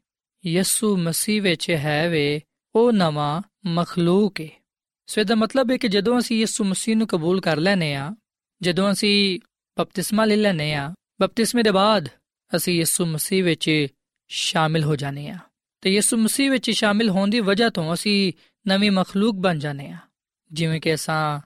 [0.45, 2.41] ਯਿਸੂ ਮਸੀਹ ਵਿੱਚ ਹੈ ਵੇ,
[2.75, 4.49] ਉਹ ਨਵਾਂ ਮਖਲੂਕ ਹੈ
[5.05, 8.15] ਸੋ ਇਹਦਾ ਮਤਲਬ ਹੈ ਕਿ ਜਦੋਂ ਅਸੀਂ ਯਿਸੂ ਮਸੀਹ ਨੂੰ ਕਬੂਲ ਕਰ ਲੈਨੇ ਆ
[8.61, 9.39] ਜਦੋਂ ਅਸੀਂ
[9.77, 12.09] ਬਪਤਿਸਮਾ ਲੈ ਲੈਨੇ ਆ ਬਪਤਿਸਮੇ ਦੇ ਬਾਅਦ
[12.55, 13.87] ਅਸੀਂ ਯਿਸੂ ਮਸੀਹ ਵਿੱਚ
[14.27, 15.37] ਸ਼ਾਮਿਲ ਹੋ ਜਾਣੇ ਆ
[15.81, 18.33] ਤੇ ਯਿਸੂ ਮਸੀਹ ਵਿੱਚ ਸ਼ਾਮਿਲ ਹੋਣ ਦੀ ਵਜ੍ਹਾ ਤੋਂ ਅਸੀਂ
[18.67, 19.97] ਨਵੀਂ ਮਖਲੂਕ ਬਣ ਜਾਣੇ ਆ
[20.51, 21.39] ਜਿਵੇਂ ਕਿ ਅਸਾਂ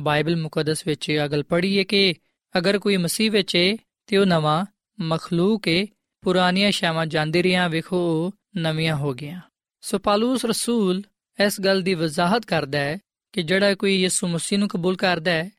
[0.00, 2.14] ਬਾਈਬਲ ਮੁਕੱਦਸ ਵਿੱਚ ਅਗਲ ਪੜ੍ਹੀਏ ਕਿ
[2.58, 4.64] ਅਗਰ ਕੋਈ ਮਸੀਹ ਵਿੱਚ ਹੈ ਤੇ ਉਹ ਨਵਾਂ
[5.00, 5.86] ਮਖਲੂਕ ਹੈ
[6.22, 9.40] ਪੁਰਾਣੀਆਂ ਸ਼ਾਮਾਂ ਜਾਂਦੇ ਰਹੀਆਂ, ਵੇਖੋ, ਨਵੀਆਂ ਹੋ ਗਈਆਂ।
[9.80, 11.02] ਸੋ ਪਾਲੂਸ ਰਸੂਲ
[11.46, 12.98] ਇਸ ਗੱਲ ਦੀ ਵਜ਼ਾਹਤ ਕਰਦਾ ਹੈ
[13.32, 15.50] ਕਿ ਜਿਹੜਾ ਕੋਈ ਯਿਸੂ ਮਸੀਹ ਨੂੰ ਕਬੂਲ ਕਰਦਾ ਹੈ,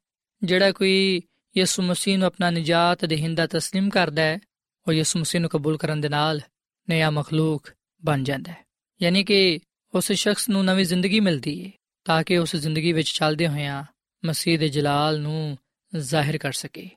[0.43, 1.22] ਜਿਹੜਾ ਕੋਈ
[1.58, 4.39] ਯਿਸੂ ਮਸੀਹ ਨੂੰ ਆਪਣਾ ਨਜਾਤ ਦੇਹਿੰਦਾ تسلیم ਕਰਦਾ ਹੈ,
[4.88, 6.41] ਉਹ ਯਿਸੂ ਮਸੀਹ ਨੂੰ ਕਬੂਲ ਕਰਨ ਦੇ ਨਾਲ
[6.89, 7.72] ਨਇਆ ਮਖਲੂਕ
[8.05, 8.65] ਬਣ ਜਾਂਦਾ ਹੈ।
[9.01, 9.60] ਯਾਨੀ ਕਿ
[9.93, 11.72] ਉਸ ਸ਼ਖਸ ਨੂੰ ਨਵੀਂ ਜ਼ਿੰਦਗੀ ਮਿਲਦੀ ਹੈ
[12.05, 13.84] ਤਾਂ ਕਿ ਉਸ ਜ਼ਿੰਦਗੀ ਵਿੱਚ ਚੱਲਦੇ ਹੋਇਆਂ
[14.25, 15.58] ਮਸੀਹ ਦੇ ਜਲਾਲ ਨੂੰ
[15.96, 16.89] ਜ਼ਾਹਿਰ ਕਰ ਸਕੇ।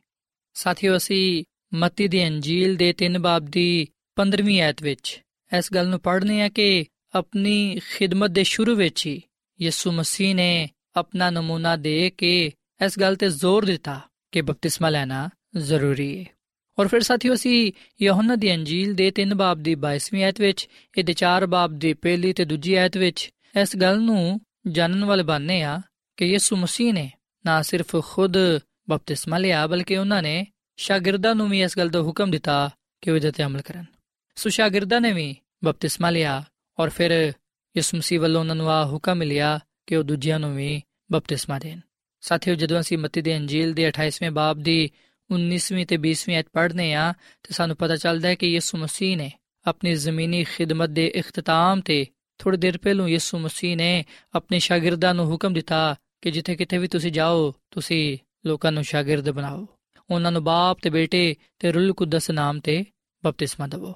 [0.55, 1.45] ਸਾਥੀਓ, ਅਸੀਂ
[1.75, 5.23] ਮੱਤੀ ਦੀ ਅੰਜੀਲ ਦੇ 3 ਬਾਬ ਦੀ 15ਵੀਂ ਆਇਤ ਵਿੱਚ।
[5.59, 9.23] ਇਸ ਗੱਲ ਨੂੰ ਪੜ੍ਹਨੇ ਆ ਕਿ ਆਪਣੀ ਖਿਦਮਤ ਦੇ ਸ਼ੁਰੂ ਵਿੱਚ ਹੀ
[9.63, 12.53] ਯਿਸੂ ਮਸੀਹ ਨੇ ਆਪਣਾ ਨਮੂਨਾ ਦੇ ਕੇ
[12.87, 14.01] ਇਸ ਗੱਲ ਤੇ ਜ਼ੋਰ ਦਿੱਤਾ
[14.33, 16.25] ਕਿ ਬਪਤਿਸਮਾ ਲੈਣਾ ਜ਼ਰੂਰੀ ਹੈ।
[16.79, 20.69] ਔਰ ਫਿਰ ਸਾਥੀਓ, ਅਸੀਂ ਯਹੋਨਾ ਦੀ ਅੰਜੀਲ ਦੇ 3 ਬਾਬ ਦੀ 22ਵੀਂ ਆਇਤ ਵਿੱਚ,
[20.99, 23.31] ਇਹਦੇ 4 ਬਾਬ ਦੀ ਪਹਿਲੀ ਤੇ ਦੂਜੀ ਆਇਤ ਵਿੱਚ
[23.63, 25.81] ਇਸ ਗੱਲ ਨੂੰ ਜਾਣਨ ਵਾਲੇ ਬਣਨੇ ਆ
[26.17, 27.11] ਕਿ ਯਿਸੂ ਮਸੀਹ ਨੇ
[27.47, 28.37] ਨਾ ਸਿਰਫ ਖੁਦ
[28.91, 30.47] ਬਪਤਿਸਮਾ ਲਿਆ, ਬਲਕਿ ਉਹਨਾਂ ਨੇ
[30.77, 33.85] ਸ਼ਾਗਿਰਦਾਂ ਨੂੰ ਵੀ ਇਸ ਗੱਲ ਦਾ ਹੁਕਮ ਦਿੱਤਾ ਕਿ ਉਹ ਇਹਦੇ ਤੇ ਅਮਲ ਕਰਨ।
[34.37, 36.45] ਸੋ ਸ਼ਾਗਿਰਦਾਂ ਨੇ ਵੀ ਬਪਤਿਸਮਾ ਲਿਆ
[36.79, 37.33] ਔਰ ਫਿਰ
[37.77, 41.81] ਯਿਸੂ ਮਸੀਹ ਵੱਲੋਂ ਉਹਨਾਂ ਨੂੰ ਆ ਹੁਕਮ ਮਿਲਿਆ ਕਿ ਉਹ ਦੂਜਿਆਂ ਨੂੰ ਵੀ ਬਪਤਿਸਮਾ ਦੇਣ।
[42.21, 44.91] ਸਾਥੀਓ, ਜਦੋਂ ਅਸੀਂ ਮੱਤੀ ਦੇ ਅੰਜੀਲ ਦੇ 28ਵੇਂ ਬਾਬ ਦੀ
[45.31, 49.33] 19ਵੀਂ ਤੇ 20ਵੀਂ ਆਇਤ ਪੜ੍ਹਨੇ ਆ ਤੇ ਸਾਨੂੰ ਪਤਾ ਚੱਲਦਾ ਹੈ ਕਿ ਯਿਸੂ ਮਸੀਹ ਨੇ
[49.67, 52.07] ਆਪਣੀ ਜ਼ਮੀਨੀ ਖਿਦਮਤ ਦੇ ਇਖਤਤਾਮ ਤੇ
[52.39, 56.89] ਥੋੜੀ ਦੇਰ ਪਹਿਲਾਂ ਯਿਸੂ ਮਸੀਹ ਨੇ ਆਪਣੇ ਸ਼ਾਗਿਰਦਾਂ ਨੂੰ ਹੁਕਮ ਦਿੱਤਾ ਕਿ ਜਿੱਥੇ ਕਿਤੇ ਵੀ
[56.89, 59.69] ਤੁਸੀਂ ਜਾਓ, ਤੁਸੀਂ ਲੋਕਾਂ ਨੂੰ ਸ਼ਾਗਿਰਦ ਬਣਾਓ।
[60.10, 62.84] ਉਹਨਾਂ ਨੂੰ ਬਾਪ ਤੇ ਬੇਟੇ ਤੇ ਰੂਲ ਕੁਦਸ ਨਾਮ ਤੇ
[63.24, 63.94] ਬਪਤਿਸਮਾ ਦਿਵੋ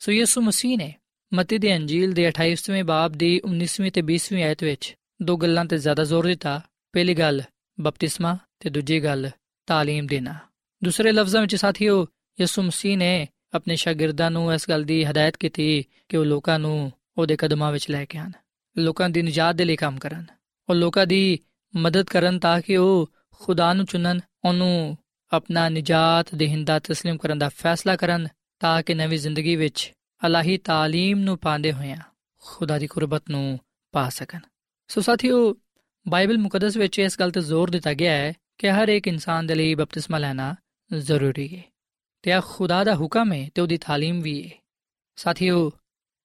[0.00, 0.92] ਸੋ ਯਿਸੂ ਮਸੀਹ ਨੇ
[1.32, 5.78] ਮਤੀ ਦੇ ਅੰਜੀਲ ਦੇ 28ਵੇਂ ਬਾਬ ਦੀ 19ਵੀਂ ਤੇ 20ਵੀਂ ਆਇਤ ਵਿੱਚ ਦੋ ਗੱਲਾਂ ਤੇ
[5.78, 6.60] ਜ਼ਿਆਦਾ ਜ਼ੋਰ ਦਿੱਤਾ
[6.92, 7.42] ਪਹਿਲੀ ਗੱਲ
[7.80, 9.30] ਬਪਤਿਸਮਾ ਤੇ ਦੂਜੀ ਗੱਲ
[9.68, 10.34] تعلیم ਦੇਣਾ
[10.82, 12.06] ਦੂਸਰੇ ਲਫ਼ਜ਼ਾਂ ਵਿੱਚ ਸਾਥੀਓ
[12.40, 16.92] ਯਿਸੂ ਮਸੀਹ ਨੇ ਆਪਣੇ ਸ਼ਾਗਿਰਦਾਂ ਨੂੰ ਇਸ ਗੱਲ ਦੀ ਹਦਾਇਤ ਕੀਤੀ ਕਿ ਉਹ ਲੋਕਾਂ ਨੂੰ
[17.18, 18.30] ਉਹਦੇ ਕਦਮਾਂ ਵਿੱਚ ਲੈ ਕੇ ਆਣ
[18.76, 20.24] ਲੋਕਾਂ ਦੀ ਨਜਾਤ ਦੇ ਲਈ ਕੰਮ ਕਰਨ
[20.68, 21.38] ਉਹ ਲੋਕਾਂ ਦੀ
[21.76, 24.96] ਮਦਦ ਕਰਨ ਤਾਂ ਕਿ ਉਹ ਖੁਦਾ ਨੂੰ ਚੁਣਨ ਉਹਨੂੰ
[25.32, 28.28] ਆਪਣਾ ਨਜਾਤ ਦੇਹਿੰਦਾ تسلیم ਕਰਨ ਦਾ ਫੈਸਲਾ ਕਰਨ
[28.60, 29.92] ਤਾਂ ਕਿ ਨਵੀਂ ਜ਼ਿੰਦਗੀ ਵਿੱਚ
[30.26, 31.96] ਅਲਾਹੀ تعلیم ਨੂੰ ਪਾਉਂਦੇ ਹੋਇਆਂ
[32.42, 33.58] ਖੁਦਾ ਦੀ ਕੁਰਬਤ ਨੂੰ
[33.94, 34.40] ਪਾ ਸਕਣ
[34.88, 35.54] ਸੋ ਸਾਥੀਓ
[36.06, 39.54] ਬਾਈਬਲ ਮੁਕੱਦਸ ਵਿੱਚ ਇਸ ਗੱਲ ਤੇ ਜ਼ੋਰ ਦਿੱਤਾ ਗਿਆ ਹੈ ਕਿ ਹਰ ਇੱਕ ਇਨਸਾਨ ਦੇ
[39.54, 40.54] ਲਈ ਬਪਤਿਸਮਾ ਲੈਣਾ
[40.92, 41.62] ਜ਼ਰੂਰੀ ਹੈ
[42.22, 44.56] ਤੇ ਇਹ ਖੁਦਾ ਦਾ ਹੁਕਮ ਹੈ ਤੇ ਉਹਦੀ تعلیم ਵੀ ਹੈ
[45.18, 45.70] ਸਾਥੀਓ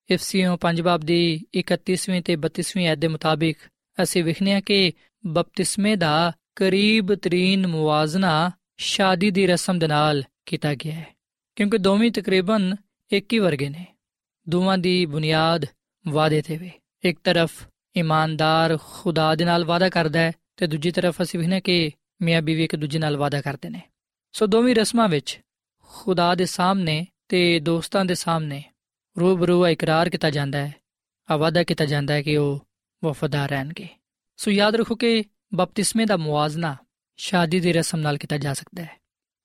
[0.10, 3.58] ਇਫਸੀਓ ਪੰਜ ਬਾਬ ਦੀ 31ਵੀਂ ਤੇ 32ਵੀਂ ਆਇਤ ਦੇ ਮੁਤਾਬਿਕ
[4.04, 4.92] ਅਸੀਂ ਵਿਖਨੇ ਆ ਕਿ
[5.24, 11.17] ਬਪਤਿਸਮੇ ਦਾ ਕਰੀਬ ਤਰੀਨ ਮੁਵਾਜ਼ਨਾ ਸ਼ਾਦੀ ਦੀ ਰਸਮ ਦੇ ਨਾਲ ਕੀਤਾ ਗਿਆ ਹੈ,
[11.57, 12.77] ਕਿਉਂਕਿ ਦੋਵੇਂ ਤਕਰੀਬਨ
[13.13, 13.87] ਇੱਕ ਹੀ ਵਰਗੇ ਨੇ।
[14.49, 15.67] ਦੋਵਾਂ ਦੀ ਬੁਨਿਆਦ
[16.09, 16.71] ਵਾਅਦੇ ਤੇ ਵੇ।
[17.05, 21.91] ਇੱਕ ਤਰਫ ਇਮਾਨਦਾਰ ਖੁਦਾ ਦੇ ਨਾਲ ਵਾਅਦਾ ਕਰਦਾ ਹੈ ਤੇ ਦੂਜੀ ਤਰਫ ਅਸੀਂ ਵਿਖਨੇ ਕਿ
[22.23, 23.83] ਮੀਆਂ ਬੀਵੀ ਇੱਕ ਦੂਜੇ ਨਾਲ ਵਾਅਦਾ ਕਰਦੇ ਨੇ।
[24.33, 25.41] ਸੋ ਦੋਵੇਂ ਰਸਮਾਂ ਵਿੱਚ
[25.83, 28.63] ਖੁਦਾ ਦੇ ਸਾਹਮਣੇ ਤੇ ਦੋਸਤਾਂ ਦੇ ਸਾਹਮਣੇ
[29.21, 30.75] ਰੂਬਰੂ ਇਕਰਾਰ ਕੀਤਾ ਜਾਂਦਾ ਹੈ
[31.31, 32.67] ਆ ਵਾਅਦਾ ਕੀਤਾ ਜਾਂਦਾ ਹੈ ਕਿ ਉਹ
[33.05, 33.89] ਵਫਾਦਾਰ ਰਹਿਣਗੇ।
[34.37, 36.77] ਸੋ ਯਾਦ ਰੱਖੋ ਕਿ ਬਪਤਿਸਮੇ ਦਾ ਮੁਆਜ਼ਨਾ
[37.18, 38.98] ਸ਼ਾਦੀ ਦੀ ਰਸਮ ਨਾਲ ਕੀਤਾ ਜਾ ਸਕਦਾ ਹੈ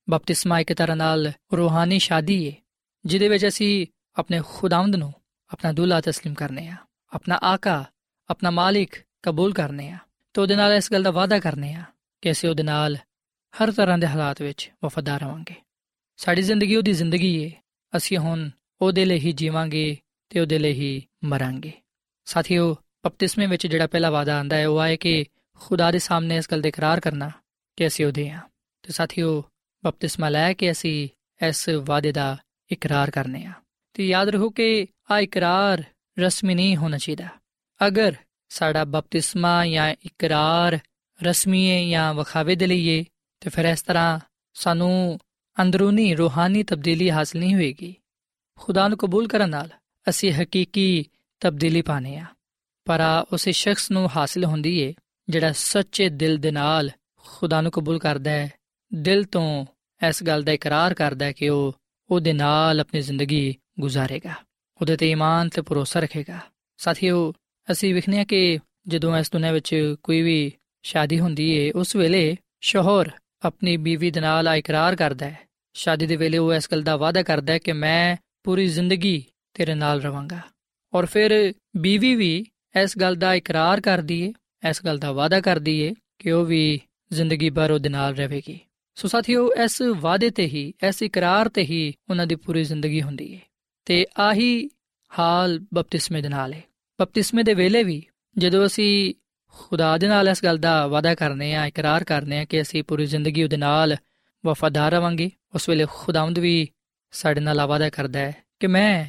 [0.08, 2.56] ਬਪਤਿਸਮਾ ਇੱਕ ਤਰ੍ਹਾਂ ਨਾਲ ਰੂਹਾਨੀ ਸ਼ਾਦੀ ਹੈ
[3.04, 5.12] ਜਿਹਦੇ ਵਿੱਚ ਅਸੀਂ ਆਪਣੇ ਖੁਦਾਵੰਦ ਨੂੰ
[5.50, 6.76] ਆਪਣਾ ਦੁੱਲਾ تسلیم ਕਰਨੇ ਆ
[7.12, 7.84] ਆਪਣਾ ਆਕਾ
[8.30, 9.98] ਆਪਣਾ ਮਾਲਿਕ ਕਬੂਲ ਕਰਨੇ ਆ
[10.34, 11.84] ਤੇ ਉਹਦੇ ਨਾਲ ਇਸ ਗੱਲ ਦਾ ਵਾਅਦਾ ਕਰਨੇ ਆ
[12.22, 12.96] ਕਿ ਅਸੀਂ ਉਹਦੇ ਨਾਲ
[13.54, 15.54] ਹਰ ਤਰ੍ਹਾਂ ਦੇ ਹਾਲਾਤ ਵਿੱਚ ਵਫਾਦਾਰ ਰਵਾਂਗੇ
[16.16, 17.62] ਸਾਡੀ ਜ਼ਿੰਦਗੀ ਉਹਦੀ ਜ਼ਿੰਦਗੀ ਹੈ
[17.96, 19.96] ਅਸੀਂ ਹੁਣ ਉਹਦੇ ਲਈ ਹੀ ਜੀਵਾਂਗੇ
[20.28, 21.72] ਤੇ ਉਹਦੇ ਲਈ ਹੀ ਮਰਾਂਗੇ
[22.24, 25.24] ਸਾਥੀਓ ਬਪਤਿਸਮੇ ਵਿੱਚ ਜਿਹੜਾ ਪਹਿਲਾ ਵਾਅਦਾ ਆਂਦਾ ਹੈ ਉਹ ਹੈ ਕਿ
[25.60, 27.30] ਖੁਦਾ ਦੇ ਸਾਹਮਣੇ ਇਸ ਗੱਲ ਦਾ ਇਕਰਾਰ ਕਰਨਾ
[27.77, 28.41] ਕਿ ਅਸੀਂ ਉਹਦੇ ਹਾਂ
[28.83, 29.41] ਤੇ ਸਾਥੀਓ
[29.83, 31.07] ਬਪਤਿਸਮਾ ਲੈ ਕੇ ਅਸੀਂ
[31.41, 32.35] ਇਸ ਵਾਅਦੇ ਦਾ
[32.71, 33.53] ਇਕਰਾਰ ਕਰਨੇ ਆ
[33.95, 35.83] ਤੇ ਯਾਦ ਰੱਖੋ ਕਿ ਆ ਇਕਰਾਰ
[36.17, 37.27] ਰਸਮੀ ਨਹੀਂ ਹੋਣਾ ਚਾਹੀਦਾ
[37.79, 38.15] ਅਗਰ
[38.51, 40.79] ਸਾਡਾ ਬਪਤਿਸਮਾ ਜਾਂ ਇਕਰਾਰ
[41.19, 43.03] ਰਸਮੀ ਹੈ ਜਾਂ ਵਖਾਵੇ ਦੇ ਲਈ ਹੈ
[43.41, 44.19] ਤੇ ਫਿਰ ਇਸ ਤਰ੍ਹਾਂ
[44.55, 45.19] ਸਾਨੂੰ
[45.57, 47.93] ਅੰਦਰੂਨੀ ਰੂਹਾਨੀ ਤਬਦੀਲੀ ਹਾਸਲ ਨਹੀਂ ਹੋਏਗੀ
[48.57, 49.69] ਖੁਦਾ ਨੂੰ ਕਬੂਲ ਕਰਨ ਨਾਲ
[50.07, 51.05] ਅਸੀਂ ਹਕੀਕੀ
[51.41, 52.25] ਤਬਦੀਲੀ ਪਾਣੇ ਆ
[52.87, 54.93] ਪਰ ਉਸੇ ਸ਼ਖਸ ਨੂੰ ਹਾਸਲ ਹੁੰਦੀ ਏ
[55.27, 56.89] ਜਿਹੜਾ ਸੱਚੇ ਦਿਲ ਦੇ ਨਾਲ
[57.25, 58.51] ਖੁਦਾ ਨੂੰ ਕਬੂਲ ਕਰਦਾ ਹੈ,
[58.91, 59.65] ਦਿਲ ਤੋਂ
[60.01, 61.75] ਇਸ ਗੱਲ ਦਾ ਇਕਰਾਰ ਕਰਦਾ ਹੈ ਕਿ ਉਹ
[62.09, 64.33] ਉਹਦੇ ਨਾਲ ਆਪਣੀ ਜ਼ਿੰਦਗੀ ਗੁਜ਼ਾਰੇਗਾ,
[64.81, 66.39] ਉਹਦੇ ਤੇ ਈਮਾਨ ਤੇ ਭਰੋਸਾ ਰੱਖੇਗਾ।
[66.79, 67.33] ਸਾਥੀਓ,
[67.67, 70.51] ਅਸੀਂ ਵਿਖਨੇ ਆ ਕਿ ਜਦੋਂ ਇਸ ਦੁਨੀਆਂ ਵਿੱਚ ਕੋਈ ਵੀ
[70.83, 73.11] ਸ਼ਾਦੀ ਹੁੰਦੀ ਏ, ਉਸ ਵੇਲੇ ਸ਼ੋਹਰ
[73.45, 75.39] ਆਪਣੀ ਬੀਵੀ ਦੇ ਨਾਲ ਆ ਇਕਰਾਰ ਕਰਦਾ ਹੈ।
[75.75, 79.75] ਸ਼ਾਦੀ ਦੇ ਵੇਲੇ ਉਹ ਇਸ ਗੱਲ ਦਾ ਵਾਅਦਾ ਕਰਦਾ ਹੈ ਕਿ ਮੈਂ ਪੂਰੀ ਜ਼ਿੰਦਗੀ ਤੇਰੇ
[79.75, 80.39] ਨਾਲ ਰਵਾਂਗਾ।
[80.93, 82.45] ਔਰ ਫਿਰ ਬੀਵੀ ਵੀ
[82.81, 84.33] ਇਸ ਗੱਲ ਦਾ ਇਕਰਾਰ ਕਰਦੀ ਏ,
[84.69, 86.81] ਇਸ ਗੱਲ ਦਾ ਵਾਅਦਾ ਕਰਦੀ ਏ ਕਿ ਉਹ ਵੀ
[87.13, 88.59] ਜ਼ਿੰਦਗੀ ਭਰ ਉਹਦੇ ਨਾਲ ਰਹੇਗੀ।
[88.95, 93.33] ਸੋ ਸਾਥੀਓ, ਇਸ ਵਾਅਦੇ ਤੇ ਹੀ, ਇਸ ਇਕਰਾਰ ਤੇ ਹੀ ਉਹਨਾਂ ਦੀ ਪੂਰੀ ਜ਼ਿੰਦਗੀ ਹੁੰਦੀ
[93.33, 93.39] ਏ।
[93.85, 94.69] ਤੇ ਆਹੀ
[95.19, 96.61] ਹਾਲ ਬਪਤਿਸਮੇ ਦੇ ਨਾਲ ਏ।
[97.01, 98.03] ਬਪਤਿਸਮੇ ਦੇ ਵੇਲੇ ਵੀ
[98.37, 99.15] ਜਦੋਂ ਅਸੀਂ
[99.47, 103.05] ਖੁਦਾ ਦੇ ਨਾਲ ਇਸ ਗੱਲ ਦਾ ਵਾਅਦਾ ਕਰਨੇ ਆ, ਇਕਰਾਰ ਕਰਨੇ ਆ ਕਿ ਅਸੀਂ ਪੂਰੀ
[103.05, 103.97] ਜ਼ਿੰਦਗੀ ਉਹਦੇ ਨਾਲ
[104.45, 106.69] ਵਫਾਦਾਰ ਰਵਾਂਗੇ, ਉਸ ਵੇਲੇ ਖੁਦਾਵੰਦ ਵੀ
[107.11, 109.05] ਸਾਡੇ ਨਾਲ ਵਾਅਦਾ ਕਰਦਾ ਹੈ ਕਿ ਮੈਂ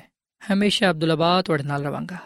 [0.52, 2.16] ਹਮੇਸ਼ਾ ਅਬਦੁੱਲਬਾ ਤੁਹਾਡੇ ਨਾਲ ਰਵਾਂਗਾ।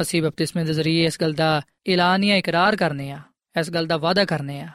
[0.00, 3.18] ਅਸੀਂ ਬਪਤਿਸਮੇ ਦੇ ਜ਼ਰੀਏ ਇਸ ਗੱਲ ਦਾ ਐਲਾਨੀਆ ਇਕਰਾਰ ਕਰਨੇ ਆ,
[3.60, 4.68] ਇਸ ਗੱਲ ਦਾ ਵਾਅਦਾ ਕਰਨੇ ਆ।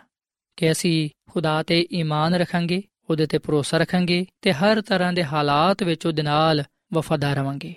[0.59, 5.83] ਕਿ ਅਸੀਂ ਖੁਦਾ ਤੇ ਈਮਾਨ ਰੱਖਾਂਗੇ, ਉਹਦੇ ਤੇ ਭਰੋਸਾ ਰੱਖਾਂਗੇ ਤੇ ਹਰ ਤਰ੍ਹਾਂ ਦੇ ਹਾਲਾਤ
[5.83, 7.73] ਵਿੱਚ ਉਹਦੇ ਨਾਲ ਵਫਾਦਾਰ ਰਵਾਂਗੇ।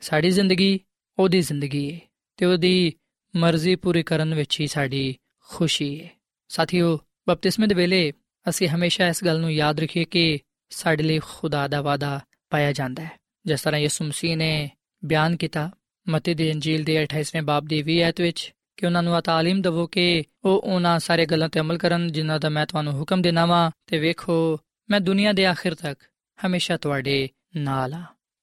[0.00, 0.80] ਸਾਡੀ ਜ਼ਿੰਦਗੀ
[1.18, 2.00] ਉਹਦੀ ਜ਼ਿੰਦਗੀ ਹੈ
[2.36, 2.92] ਤੇ ਉਹਦੀ
[3.36, 5.16] ਮਰਜ਼ੀ ਪੂਰੀ ਕਰਨ ਵਿੱਚ ਹੀ ਸਾਡੀ
[5.48, 6.08] ਖੁਸ਼ੀ ਹੈ
[6.48, 8.12] ਸਾਥੀਓ, ਬਪਤਿਸਮੇ ਦੇ ਵੇਲੇ
[8.48, 10.38] ਅਸੀਂ ਹਮੇਸ਼ਾ ਇਸ ਗੱਲ ਨੂੰ ਯਾਦ ਰੱਖੀਏ ਕਿ
[10.70, 13.10] ਸਾਡੇ ਲਈ ਖੁਦਾ ਦਾ ਵਾਦਾ ਪਾਇਆ ਜਾਂਦਾ ਹੈ।
[13.46, 14.70] ਜਿਸ ਤਰ੍ਹਾਂ ਯਿਸੂ ਮਸੀਹ ਨੇ
[15.04, 15.70] ਬਿਆਨ ਕੀਤਾ,
[16.08, 19.62] ਮਤੀ ਦੀ ਅੰਜੀਲ ਦੇ 28ਵੇਂ ਬਾਬ ਦੀ 20 ਆਇਤ ਵਿੱਚ ਕਿ ਉਹਨਾਂ ਨੂੰ ਆ ਤਾਲੀਮ
[19.62, 23.46] ਦਿਵੋ ਕਿ ਉਹ ਉਹਨਾਂ ਸਾਰੇ ਗੱਲਾਂ ਤੇ ਅਮਲ ਕਰਨ ਜਿਨ੍ਹਾਂ ਦਾ ਮੈਂ ਤੁਹਾਨੂੰ ਹੁਕਮ ਦੇਣਾ
[23.46, 26.04] ਵਾਂ। ਤੇ ਵੇਖੋ, ਮੈਂ ਦੁਨੀਆ ਦੇ ਆਖਿਰ ਤੱਕ
[26.46, 28.02] ਹਮੇਸ਼ਾ ਤੁਹਾਡੇ ਨਾਲ ਆ।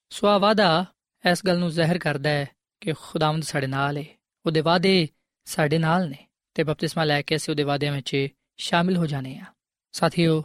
[0.09, 0.85] ਸੋ ਆ ਵਾਦਾ
[1.31, 2.45] ਇਸ ਗੱਲ ਨੂੰ ਜ਼ਾਹਿਰ ਕਰਦਾ ਹੈ
[2.81, 4.05] ਕਿ ਖੁਦਾਵੰਦ ਸਾਡੇ ਨਾਲ ਹੈ
[4.45, 5.07] ਉਹਦੇ ਵਾਅਦੇ
[5.45, 9.45] ਸਾਡੇ ਨਾਲ ਨੇ ਤੇ ਬਪਤਿਸਮਾ ਲੈ ਕੇ ਅਸੀਂ ਉਹਦੇ ਵਾਅਦਿਆਂ ਵਿੱਚ ਸ਼ਾਮਿਲ ਹੋ ਜਾਣੇ ਆ।
[9.91, 10.43] ਸਾਥੀਓ,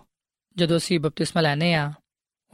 [0.57, 1.93] ਜਦੋਂ ਅਸੀਂ ਬਪਤਿਸਮਾ ਲੈਨੇ ਆ,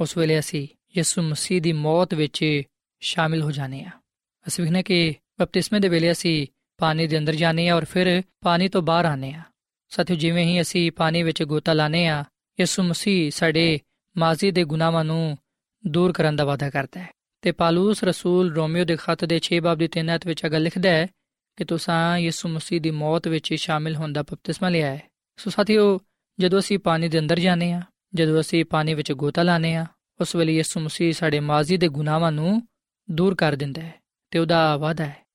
[0.01, 2.62] ਉਸ ਵੇਲੇ ਅਸੀਂ ਯਿਸੂ ਮਸੀਹ ਦੀ ਮੌਤ ਵਿੱਚ
[3.01, 3.90] ਸ਼ਾਮਿਲ ਹੋ ਜਾਣੇ ਆ।
[4.48, 6.46] ਅਸੀਂ ਵੇਖਨੇ ਕਿ ਬਪਤਿਸਮੇ ਦੇ ਵੇਲੇ ਅਸੀਂ
[6.78, 9.42] ਪਾਣੀ ਦੇ ਅੰਦਰ ਜਾਣੇ ਆ ਔਰ ਫਿਰ ਪਾਣੀ ਤੋਂ ਬਾਹਰ ਆਨੇ ਆ
[9.88, 12.24] ਸਾਥੀਓ, ਜਿਵੇਂ ਹੀ ਅਸੀਂ ਪਾਣੀ ਵਿੱਚ ਗੋਤਾ ਲਾਣੇ ਆ
[12.60, 13.80] ਯਿਸੂ ਮਸੀਹ ਸਾਡੇ
[14.16, 15.38] ਮਾਜ਼ੀ ਦੇ ਗੁਨਾਹਾਂ ਨੂੰ
[15.86, 17.08] ਦੂਰ ਕਰਨ ਦਾ ਵਾਅਦਾ ਕਰਦਾ ਹੈ।
[17.42, 20.88] ਤੇ ਪਾਲੂਸ ਰਸੂਲ ਰੋਮੀਓ ਦੇ ਖੱਤ ਦੇ 6 ਬਾਬ ਦੀ 3 ਅਧ ਵਿੱਚ ਅਗਰ ਲਿਖਦਾ
[20.88, 21.06] ਹੈ
[21.58, 25.02] ਕਿ ਤੁਸੀਂ ਯਿਸੂ ਮਸੀਹ ਦੀ ਮੌਤ ਵਿੱਚ ਸ਼ਾਮਿਲ ਹੋਣ ਦਾ ਬਪਤਿਸਮਾ ਲਿਆ ਹੈ।
[25.36, 26.00] ਸੋ ਸਾਥੀਓ,
[26.40, 27.82] ਜਦੋਂ ਅਸੀਂ ਪਾਣੀ ਦੇ ਅੰਦਰ ਜਾਂਦੇ ਆ
[28.14, 29.86] ਜਦੋਂ ਅਸੀਂ ਪਾਣੀ ਵਿੱਚ ਗੋਤਾ ਲਾਣੇ ਆ
[30.20, 32.68] ਉਸ ਵੇਲੇ ਯਿਸੂ ਮਸੀਹ ਸਾਡੇ ਮਾਜ਼ੀ ਦੇ ਗੁਨਾਹਾਂ ਨੂੰ
[33.10, 33.94] ਦੂਰ ਕਰ ਦਿੰਦਾ ਹੈ
[34.30, 35.27] ਤੇ ਉਹਦਾ ਵਾਅਦਾ ਹੈ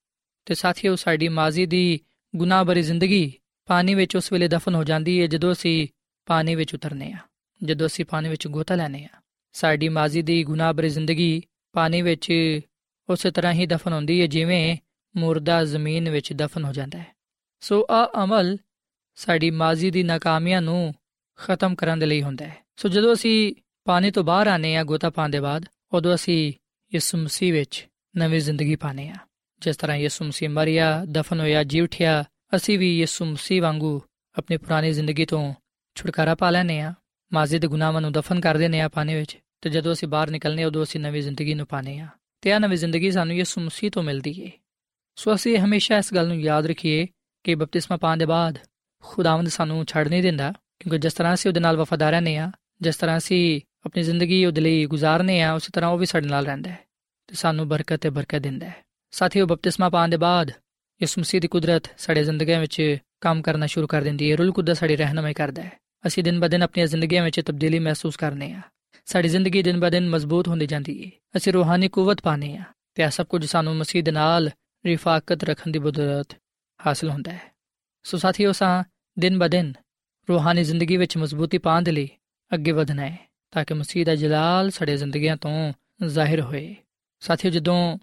[0.45, 1.99] ਤੇ ਸਾਥੀਓ, ਸਾਡੀ ਮਾਜ਼ੀ ਦੀ
[2.35, 3.33] ਗੁਨਾਹ ਭਰੀ ਜ਼ਿੰਦਗੀ
[3.65, 5.87] ਪਾਣੀ ਵਿੱਚ ਉਸ ਵੇਲੇ ਦਫਨ ਹੋ ਜਾਂਦੀ ਹੈ ਜਦੋਂ ਅਸੀਂ
[6.25, 7.17] ਪਾਣੀ ਵਿੱਚ ਉਤਰਨੇ ਆ,
[7.63, 9.21] ਜਦੋਂ ਅਸੀਂ ਪਾਣੀ ਵਿੱਚ ਗੋਤਾ ਲੈਨੇ ਆ।
[9.53, 12.59] ਸਾਡੀ ਮਾਜ਼ੀ ਦੀ ਗੁਨਾਹ ਭਰੀ ਜ਼ਿੰਦਗੀ ਪਾਣੀ ਵਿੱਚ
[13.09, 14.77] ਉਸੇ ਤਰ੍ਹਾਂ ਹੀ ਦਫਨ ਹੁੰਦੀ ਹੈ ਜਿਵੇਂ
[15.15, 17.07] ਮੁਰਦਾ ਜ਼ਮੀਨ ਵਿੱਚ ਦਫਨ ਹੋ ਜਾਂਦਾ ਹੈ
[17.59, 18.57] ਸੋ ਆ ਅਮਲ
[19.15, 20.93] ਸਾਡੀ ਮਾਜ਼ੀ ਦੀ ਨਾਕਾਮੀਆਂ ਨੂੰ
[21.35, 25.09] ਖਤਮ ਕਰਨ ਦੇ ਲਈ ਹੁੰਦਾ ਹੈ ਸੋ ਜਦੋਂ ਅਸੀਂ ਪਾਣੀ ਤੋਂ ਬਾਹਰ ਆਨੇ ਆ, ਗੋਤਾ
[25.09, 26.53] ਪਾਣ ਦੇ ਬਾਅਦ, ਉਦੋਂ ਅਸੀਂ
[26.93, 29.15] ਯਿਸੂ ਮਸੀਹ ਵਿੱਚ ਨਵੀਂ ਜ਼ਿੰਦਗੀ ਪਾਣੇ ਆ।
[29.63, 32.23] ਜਿਸ ਤਰ੍ਹਾਂ ਯਿਸੂ ਮਸੀਹ ਮਰਿਆ, ਦਫਨ ਹੋਇਆ ਜੀ ਉਠਿਆ
[32.55, 34.01] ਅਸੀਂ ਵੀ ਯਿਸੂ ਮਸੀਹ ਵਾਂਗੂ
[34.37, 35.53] ਆਪਣੀ ਪੁਰਾਣੀ ਜ਼ਿੰਦਗੀ ਤੋਂ
[35.95, 36.93] ਛੁਟਕਾਰਾ ਪਾ ਲੈਨੇ ਆ
[37.33, 40.63] ਮਾਜ਼ੀ ਦੇ ਗੁਨਾਹਾਂ ਨੂੰ ਦਫਨ ਕਰ ਦਿੰਨੇ ਆ ਪਾਣੀ ਵਿੱਚ ਤੇ ਜਦੋਂ ਅਸੀਂ ਬਾਹਰ ਨਿਕਲਨੇ
[40.63, 42.07] ਉਦੋਂ ਅਸੀਂ ਨਵੀਂ ਜ਼ਿੰਦਗੀ ਨੂੰ ਪਾਣੇ ਆ
[42.41, 44.51] ਤੇ ਆ ਨਵੀਂ ਜ਼ਿੰਦਗੀ ਸਾਨੂੰ ਯਿਸੂ ਮਸੀਹ ਤੋਂ ਮਿਲਦੀ ਏ।
[45.15, 47.07] ਸੋ ਅਸੀਂ ਹਮੇਸ਼ਾ ਇਸ ਗੱਲ ਨੂੰ ਯਾਦ ਰੱਖੀਏ
[47.43, 48.57] ਕਿ ਬਪਤਿਸਮਾ ਪਾਣ ਦੇ ਬਾਅਦ
[49.03, 52.95] ਖੁਦਾਵੰਦ ਸਾਨੂੰ ਛੱਡ ਨਹੀਂ ਦਿੰਦਾ, ਕਿਉਂਕਿ ਜਿਸ ਤਰ੍ਹਾਂ ਅਸੀਂ ਉਹਦੇ ਨਾਲ ਵਫਾਦਾਰ ਰਹਨੇ ਆ ਜਿਸ
[52.95, 56.69] ਤਰ੍ਹਾਂ ਅਸੀਂ ਆਪਣੀ ਜ਼ਿੰਦਗੀ ਉਹਦੇ ਲਈ ਗੁਜ਼ਾਰਨੇ ਆ ਉਸੇ ਤਰ੍ਹਾਂ ਉਹ ਵੀ ਸਾਡੇ ਨਾਲ ਰਹਿੰਦਾ
[56.69, 56.79] ਹੈ
[57.27, 60.49] ਤੇ ਸਾਨੂੰ ਬਰਕਤ ਤੇ ਬਰਕਤ ਦਿੰਦਾ ਹੈ। ਸਾਥੀਓ, ਬਪਤਿਸਮਾ ਪਾਣ ਦੇ ਬਾਅਦ
[61.01, 64.77] ਯਿਸੂ ਮਸੀਹ ਦੀ ਕੁਦਰਤ ਸਾਡੇ ਜ਼ਿੰਦਗੀਆਂ ਵਿੱਚ ਕੰਮ ਕਰਨਾ ਸ਼ੁਰੂ ਕਰ ਦਿੰਦੀ ਹੈ। ਰੂਲ ਕੁਦਰਤ
[64.77, 65.71] ਸਾਡੀ ਰਹਿਨਮਾਈ ਕਰਦਾ ਹੈ।
[66.07, 68.61] ਅਸੀਂ ਦਿਨ ਬਦਨ ਆਪਣੀਆਂ ਜ਼ਿੰਦਗੀਆਂ ਵਿੱਚ ਤਬਦੀਲੀ ਮਹਿਸੂਸ ਕਰਨੇ ਆ
[69.05, 72.63] ਸਾਡੀ ਜ਼ਿੰਦਗੀ ਦਿਨ ਬਦਨ ਮਜ਼ਬੂਤ ਹੁੰਦੀ ਜਾਂਦੀ ਹੈ। ਅਸੀਂ ਰੂਹਾਨੀ ਕੂਵਤ ਪਾਣੇ ਆ
[72.95, 74.51] ਤੇ ਇਹ ਸਭ ਕੁਝ ਸਾਨੂੰ ਮਸੀਹ ਦੇ ਨਾਲ
[74.85, 76.27] ਰਿਫਾਕਤ ਰੱਖਣ ਦੀ ਬਦੌਲਤ
[76.87, 77.55] ਹਾਸਲ ਹੁੰਦਾ ਹੈ।
[78.03, 78.83] ਸੋ ਸਾਥੀਓ ਸਾਂ
[79.19, 79.73] ਦਿਨ ਬਦਨ
[80.29, 82.09] ਰੂਹਾਨੀ ਜ਼ਿੰਦਗੀ ਵਿੱਚ ਮਜ਼ਬੂਤੀ ਪਾਉਣ ਦੇ ਲਈ
[82.53, 85.73] ਅੱਗੇ ਵਧਣਾ ਹੈ, ਤਾਂ ਕਿ ਮਸੀਹ ਦਾ ਜਲਾਲ ਸਾਡੇ ਜ਼ਿੰਦਗੀਆਂ ਤੋਂ
[86.05, 86.75] ਜ਼ਾਹਿਰ ਹੋਏ।
[87.19, 87.97] ਸਾਥੀਓ, ਜਦੋਂ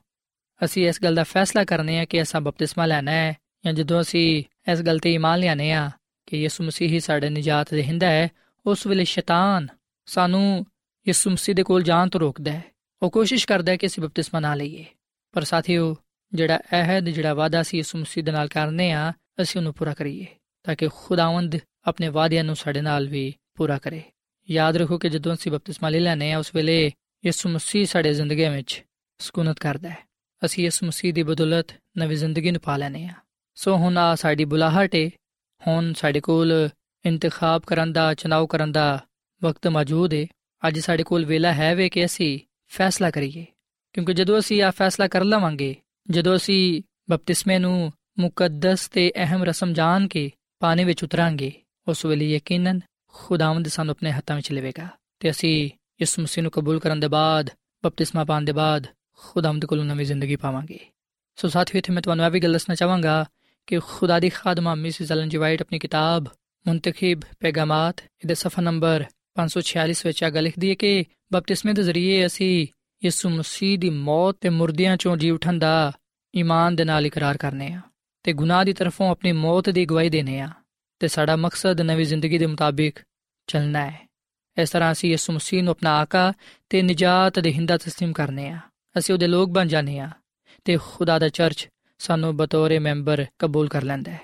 [0.65, 4.45] ਅਸੀਂ ਇਸ ਗੱਲ ਦਾ ਫੈਸਲਾ ਕਰਨੇ ਆ ਕਿ ਅਸਾਂ ਬਪਤਿਸਮਾ ਲੈਣਾ ਹੈ ਜਾਂ ਜਦੋਂ ਅਸੀਂ
[4.73, 5.91] ਇਸ ਗੱਲ ਤੇ ਈਮਾਨ ਲਿਆਨੇ ਆ
[6.27, 8.29] ਕਿ ਯਿਸੂ ਮਸੀਹ ਹੀ ਸਾਡੇ ਨਜਾਤ ਦੇਹਿੰਦਾ ਹੈ,
[8.67, 9.69] ਉਸ ਵੇਲੇ ਸ਼ੈਤਾਨ
[10.07, 10.67] ਸਾਨੂੰ
[11.09, 12.65] ਯਿਸੂ ਮਸੀਹ ਦੇ ਕੋਲ ਜਾਣ ਤੋਂ ਰੋਕਦਾ ਹੈ।
[13.03, 14.85] ਉਹ ਕੋਸ਼ਿਸ਼ ਕਰਦਾ ਹੈ ਕਿ ਅਸੀਂ ਬਪਤਿਸਮਾ ਨਾ ਲਈਏ।
[15.33, 15.97] ਪਰ ਸਾਥੀਓ,
[16.35, 20.27] ਜਿਹੜਾ ਅਹਿਦ, ਜਿਹੜਾ ਵਾਅਦਾ ਸੀ ਯਿਸੂ ਮਸੀਹ ਦੇ ਨਾਲ ਕਰਨੇ ਆ ਅਸੀਂ ਉਹਨੂੰ ਪੂਰਾ ਕਰੀਏ
[20.63, 24.03] ਤਾਂ ਕਿ ਖੁਦਾਵੰਦ ਆਪਣੇ ਵਾਅਦਿਆਂ ਨੂੰ ਸਾਡੇ ਨਾਲ ਵੀ ਪੂਰਾ ਕਰੇ।
[24.51, 26.93] ਯਾਦ ਰੱਖੋ ਕਿ ਜਦੋਂ ਅਸੀਂ ਬਪਤਿਸਮਾ ਲੈ ਲੈਨੇ ਆ ਉਸ ਵੇਲੇ
[27.27, 28.85] ਯਿਸੂ ਮਸੀਹ ਸਾਡੇ ਜ਼ਿੰਦਗੀ ਵਿੱਚ
[29.19, 30.10] ਸਕੂਨਤ ਕਰਦਾ ਹੈ।
[30.45, 31.67] ਅਸੀਂ ਇਸ ਮਸੀਹ ਦੀ ਬਦੌਲਤ
[31.99, 33.15] ਨਵੀਂ ਜ਼ਿੰਦਗੀ ਨੂੰ ਪਾ ਲੈਨੇ ਆ
[33.55, 35.11] ਸੋ ਹੁਣ ਆ ਸਾਡੀ ਬੁਲਾਹਟ ਹੈ
[35.67, 36.69] ਹੁਣ ਸਾਡੇ ਕੋਲ
[37.07, 39.05] ਇੰਤਖਾਬ ਕਰਨ ਦਾ ਚੁਣਾਵ ਕਰਨ ਦਾ
[39.43, 40.27] ਵਕਤ ਮੌਜੂਦ ਹੈ
[40.69, 43.47] ਅੱਜ ਸਾਡੇ ਕੋਲ ਵੇਲਾ ਹੈ ਵੇ ਕਿ ਅਸੀਂ ਫੈਸਲਾ ਕਰੀਏ।
[43.93, 45.77] ਕਿਉਂਕਿ ਜਦੋਂ ਅਸੀਂ ਆ ਫੈਸਲਾ ਕਰ ਲਵਾਂਗੇ,
[46.11, 51.53] ਜਦੋਂ ਅਸੀਂ ਬਪਤਿਸਮੇ ਨੂੰ ਮੁਕੱਦਸ ਤੇ ਅਹਿਮ ਰਸਮ ਜਾਣ ਕੇ ਪਾਣੀ ਵਿੱਚ ਉਤਰਾਂਗੇ,
[51.89, 54.89] ਉਸ ਵੇਲੇ ਯਕੀਨਨ ਖੁਦਾਵੰਦ ਸਾਨੂੰ ਆਪਣੇ ਹੱਥਾਂ ਵਿੱਚ ਲਵੇਗਾ।
[55.21, 57.51] ਤੇ ਅਸੀਂ ਇਸ ਮਸੀਹ ਨੂੰ ਕਬੂਲ ਕਰਨ ਦੇ ਬਾਅਦ,
[57.85, 58.87] ਬਪਤਿਸਮਾ ਪਾਣ ਦੇ ਬਾਅਦ
[59.20, 60.80] ਖੁਦਾਵੰਦ ਕੋਲੋਂ ਨਵੀਂ ਜ਼ਿੰਦਗੀ ਪਾਵਾਂਗੇ
[61.38, 63.26] ਸੋ ਸਾਥੀਓ ਇੱਥੇ ਮੈਂ ਤੁਹਾਨੂੰ ਇਹ ਵੀ ਗੱਲ ਦੱਸਣਾ ਚਾਹਾਂਗਾ
[63.68, 66.28] ਕਿ ਖੁਦਾ ਦੀ ਖਾਦਮਾ ਮਿਸਿਸ ਐਲਨ ਜੀ ਵਾਈਟ ਆਪਣੀ ਕਿਤਾਬ
[66.66, 69.06] ਮੁੰਤਖਬ ਪੈਗਾਮਾਤ ਇਹਦੇ ਸਫਾ ਨੰਬਰ
[69.38, 70.92] 546 ਵਿੱਚ ਆ ਗੱਲ ਲਿਖਦੀ ਹੈ ਕਿ
[71.34, 72.52] ਬਪਤਿਸਮੇ ਦੇ ਜ਼ਰੀਏ ਅਸੀਂ
[73.02, 75.74] ਯਿਸੂ ਮਸੀਹ ਦੀ ਮੌਤ ਤੇ ਮੁਰਦਿਆਂ ਚੋਂ ਜੀ ਉਠਣ ਦਾ
[76.34, 77.82] ਈਮਾਨ ਦੇ ਨਾਲ ਇਕਰਾਰ ਕਰਨੇ ਆ
[78.26, 80.50] ਤੇ ਗੁਨਾਹ ਦੀ ਤਰਫੋਂ ਆਪਣੀ ਮੌਤ ਦੀ ਗਵਾਹੀ ਦੇਣੇ ਆ
[81.02, 83.00] ਤੇ ਸਾਡਾ ਮਕਸਦ ਨਵੀਂ ਜ਼ਿੰਦਗੀ ਦੇ ਮੁਤਾਬਿਕ
[83.48, 84.06] ਚੱਲਣਾ ਹੈ
[84.58, 86.32] ਇਸ ਤਰ੍ਹਾਂ ਅਸੀਂ ਯਿਸੂ ਮਸੀਹ ਨੂੰ ਆਪਣਾ ਆਕਾ
[86.70, 88.60] ਤੇ ਨਜਾਤ ਦੇ ਹਿੰਦਾ تسلیم ਕਰਨੇ ਆ
[88.99, 90.11] ਅਸੀਂ ਉਹਦੇ ਲੋਕ ਬਣ ਜਾਣੇ ਆ
[90.65, 94.21] ਤੇ ਖੁਦਾ ਦਾ ਚਰਚ ਸਾਨੂੰ ਬਤੌਰੇ ਮੈਂਬਰ ਕਬੂਲ ਕਰ ਲੈਂਦਾ ਹੈ।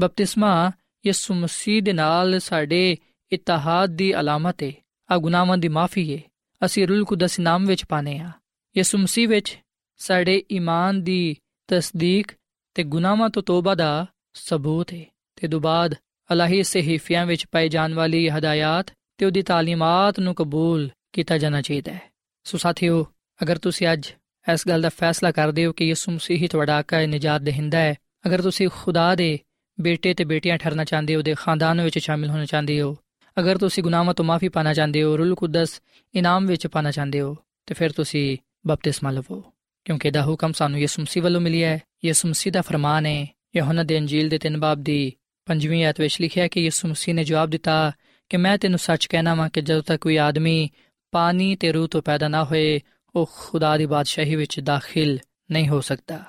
[0.00, 0.72] ਬਪਤਿਸਮਾ
[1.06, 2.96] ਯਿਸੂ ਮਸੀਹ ਦੇ ਨਾਲ ਸਾਡੇ
[3.32, 4.72] ਇਤਿਹਾਦ ਦੀ ਅਲਾਮਤ ਹੈ
[5.10, 6.22] ਆ ਗੁਨਾਹਾਂ ਦੀ ਮਾਫੀ ਹੈ
[6.64, 8.30] ਅਸੀਂ ਰੂਲ ਕੁਦਸ ਨਾਮ ਵਿੱਚ ਪਾਣੇ ਆ
[8.76, 9.58] ਯਿਸੂ ਮਸੀਹ ਵਿੱਚ
[9.96, 11.36] ਸਾਡੇ ਈਮਾਨ ਦੀ
[11.68, 12.32] ਤਸਦੀਕ
[12.74, 15.04] ਤੇ ਗੁਨਾਹਾਂ ਤੋਂ ਤੋਬਾ ਦਾ ਸਬੂਤ ਹੈ
[15.36, 15.94] ਤੇ ਦੁਬਾਦ
[16.32, 21.92] ਅਲਾਹੀ ਸਹੀਫਿਆਂ ਵਿੱਚ ਪਾਈ ਜਾਣ ਵਾਲੀ ਹਦਾਇਤ ਤੇ ਉਹਦੀ ਤਾਲੀਮਾਤ ਨੂੰ ਕਬੂਲ ਕੀਤਾ ਜਾਣਾ ਚਾਹੀਦਾ
[21.92, 22.02] ਹੈ।
[22.44, 23.06] ਸੋ ਸਾਥੀਓ
[23.42, 24.12] ਅਗਰ ਤੁਸੀਂ ਅੱਜ
[24.52, 27.78] ਇਸ ਗੱਲ ਦਾ ਫੈਸਲਾ ਕਰਦੇ ਹੋ ਕਿ ਯਿਸੂ ਮਸੀਹ ਹੀ ਤੁਹਾਡਾ ਆਕਾ ਹੈ, ਨਜਾਤ ਦੇਹਿੰਦਾ
[27.78, 27.94] ਹੈ,
[28.26, 29.38] ਅਗਰ ਤੁਸੀਂ ਖੁਦਾ ਦੇ
[29.80, 32.96] ਬੇਟੇ ਤੇ ਬੇਟੀਆਂ ਠਹਿਰਨਾ ਚਾਹੁੰਦੇ ਹੋ, ਦੇ ਖਾਨਦਾਨ ਵਿੱਚ ਸ਼ਾਮਿਲ ਹੋਣਾ ਚਾਹੁੰਦੇ ਹੋ,
[33.38, 35.80] ਅਗਰ ਤੁਸੀਂ ਗੁਨਾਹਾਂ ਤੋਂ ਮਾਫੀ ਪਾਣਾ ਚਾਹੁੰਦੇ ਹੋ ਰੂਲ ਕੁਦਸ
[36.14, 39.42] ਇਨਾਮ ਵਿੱਚ ਪਾਣਾ ਚਾਹੁੰਦੇ ਹੋ, ਤੇ ਫਿਰ ਤੁਸੀਂ ਬਪਤਿਸਮਾ ਲਵੋ,
[39.84, 43.82] ਕਿਉਂਕਿ ਦਾ ਹੁਕਮ ਸਾਨੂੰ ਯਿਸੂ ਮਸੀਹ ਵੱਲੋਂ ਮਿਲਿਆ ਹੈ। ਯਿਸੂ ਮਸੀਹ ਦਾ ਫਰਮਾਨ ਹੈ, ਯਹੋਨਾ
[43.82, 45.12] ਦੇ ਅੰਜੀਲ ਦੇ 3 ਬਾਬ ਦੀ
[45.46, 47.92] 5ਵੀਂ ਆਇਤ ਵਿੱਚ ਲਿਖਿਆ ਹੈ ਕਿ ਯਿਸੂ ਮਸੀਹ ਨੇ ਜਵਾਬ ਦਿੱਤਾ
[48.30, 50.70] ਕਿ ਮੈਂ ਤੈਨੂੰ ਸੱਚ ਕਹਿਣਾ ਵਾਂ ਕਿ ਜਦੋਂ ਤੱਕ ਕੋਈ ਆਦਮੀ
[51.12, 52.80] ਪਾਣੀ ਤੇ ਰੂਹ ਤੋਂ ਪੈਦਾ ਨਾ ਹੋਏ
[53.15, 55.19] ਉਹ ਖੁਦਾ ਦੀ ਬਾਦਸ਼ਾਹੀ ਵਿੱਚ ਦਾਖਲ
[55.51, 56.23] ਨਹੀਂ ਹੋ ਸਕਦਾ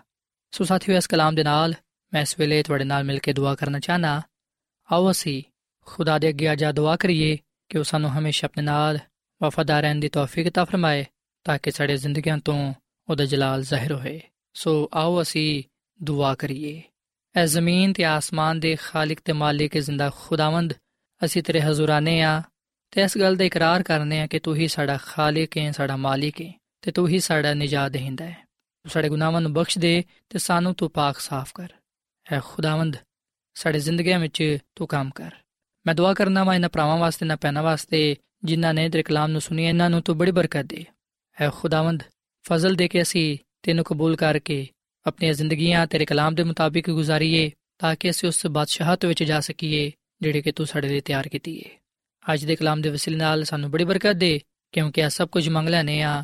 [0.53, 1.75] ਸੋ ਸਾਥੀਓ ਇਸ ਕਲਾਮ ਦੇ ਨਾਲ
[2.12, 4.23] ਮੈਂ ਇਸ ਵੇਲੇ ਤੁਹਾਡੇ ਨਾਲ ਮਿਲ ਕੇ ਦੁਆ ਕਰਨਾ ਚਾਹਨਾ
[4.92, 5.42] ਆਓ ਅਸੀਂ
[5.87, 7.38] ਖੁਦਾ ਦੇ ਅੱਗੇ ਆਜਾ ਦੁਆ ਕਰੀਏ
[7.70, 8.99] ਕਿ ਉਹ ਸਾਨੂੰ ਹਮੇਸ਼ਾ ਆਪਣੇ ਨਾਲ
[9.42, 11.05] ਵਫਾਦਾਰ ਰਹਿਣ ਦੀ ਤੌਫੀਕ عطا ਫਰਮਾਏ
[11.44, 12.75] ਤਾਂ ਕਿ ਸਾਡੇ ਜ਼ਿੰਦਗੀਆਂ ਤੋਂ
[13.09, 14.20] ਉਹਦਾ ਜਲਾਲ ਜ਼ਾਹਿਰ ਹੋਏ
[14.55, 15.62] ਸੋ ਆਓ ਅਸੀਂ
[16.03, 16.83] ਦੁਆ ਕਰੀਏ
[17.35, 20.73] ਐ ਜ਼ਮੀਨ ਤੇ ਆਸਮਾਨ ਦੇ ਖਾਲਕ ਤੇ ਮਾਲਿਕ ਜ਼ਿੰਦਾ ਖੁਦਾਵੰਦ
[21.25, 22.42] ਅਸੀਂ ਤੇਰੇ ਹਜ਼ੂਰਾਨੇ ਆ
[22.90, 26.40] ਤੇ ਇਸ ਗੱਲ ਦਾ ਇਕਰਾਰ ਕਰਨੇ ਆ ਕਿ ਤੂੰ ਹੀ ਸਾਡਾ ਖਾਲਕ ਹੈ ਸਾਡਾ ਮਾਲਿਕ
[26.40, 28.38] ਹੈ ਤੇ ਤੂੰ ਹੀ ਸਾਡਾ ਨਿਜਾਤ ਦੇਹਿੰਦਾ ਹੈ।
[28.84, 31.74] ਤੂੰ ਸਾਡੇ ਗੁਨਾਹਾਂ ਨੂੰ ਬਖਸ਼ ਦੇ ਤੇ ਸਾਨੂੰ ਤੂੰ ਪਾਕ ਸਾਫ਼ ਕਰ।
[32.32, 32.98] ਐ ਖੁਦਾਵੰਦ,
[33.54, 35.32] ਸਾਡੇ ਜ਼ਿੰਦਗੀਆਂ ਵਿੱਚ ਤੂੰ ਕੰਮ ਕਰ।
[35.88, 39.42] ਮੈਂ ਦੁਆ ਕਰਨਾ ਵਾ ਇਹਨਾਂ ਭਰਾਵਾਂ ਵਾਸਤੇ ਨਾ ਪੈਣਾ ਵਾਸਤੇ, ਜਿਨ੍ਹਾਂ ਨੇ ਤੇਰੇ ਕਲਾਮ ਨੂੰ
[39.42, 40.86] ਸੁਣੀ ਇਹਨਾਂ ਨੂੰ ਤੂੰ ਬੜੀ ਬਰਕਤ ਦੇ।
[41.42, 42.04] ਐ ਖੁਦਾਵੰਦ,
[42.44, 44.68] ਫਜ਼ਲ ਦੇ ਕੇ ਅਸੀਂ ਤੈਨੂੰ ਕਬੂਲ ਕਰਕੇ
[45.08, 49.92] ਆਪਣੀਆਂ ਜ਼ਿੰਦਗੀਆਂ ਤੇਰੇ ਕਲਾਮ ਦੇ ਮੁਤਾਬਿਕ ਗੁਜ਼ਾਰੀਏ, ਤਾਂ ਕਿ ਅਸੀਂ ਉਸ ਬਾਦਸ਼ਾਹਤ ਵਿੱਚ ਜਾ ਸਕੀਏ,
[50.22, 51.70] ਜਿਹੜੀ ਕਿ ਤੂੰ ਸਾਡੇ ਲਈ ਤਿਆਰ ਕੀਤੀ ਹੈ
[52.34, 55.70] ਅੱਜ ਦੇ ਕਲਾਮ ਦੇ ਵਸੀਲੇ ਨਾਲ ਸਾਨੂੰ ਬੜੀ ਬਰਕਤ ਦੇ, ਕਿਉਂਕਿ ਇਹ ਸਭ ਕੁਝ ਮੰਗ
[55.70, 56.24] ਲੈਨੇ ਆ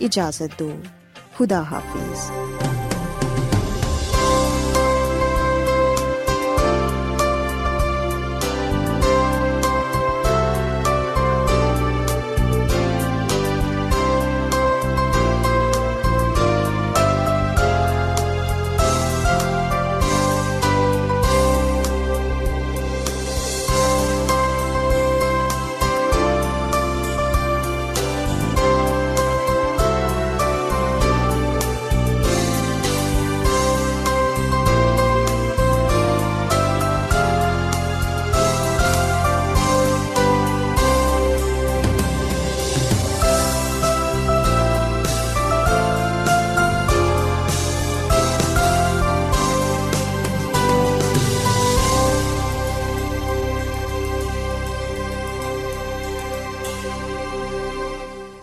[0.00, 0.82] ਇਜਾਜ਼ਤ ਦਿਓ।
[1.38, 2.69] ਖੁਦਾ ਹਾਫਿਜ਼।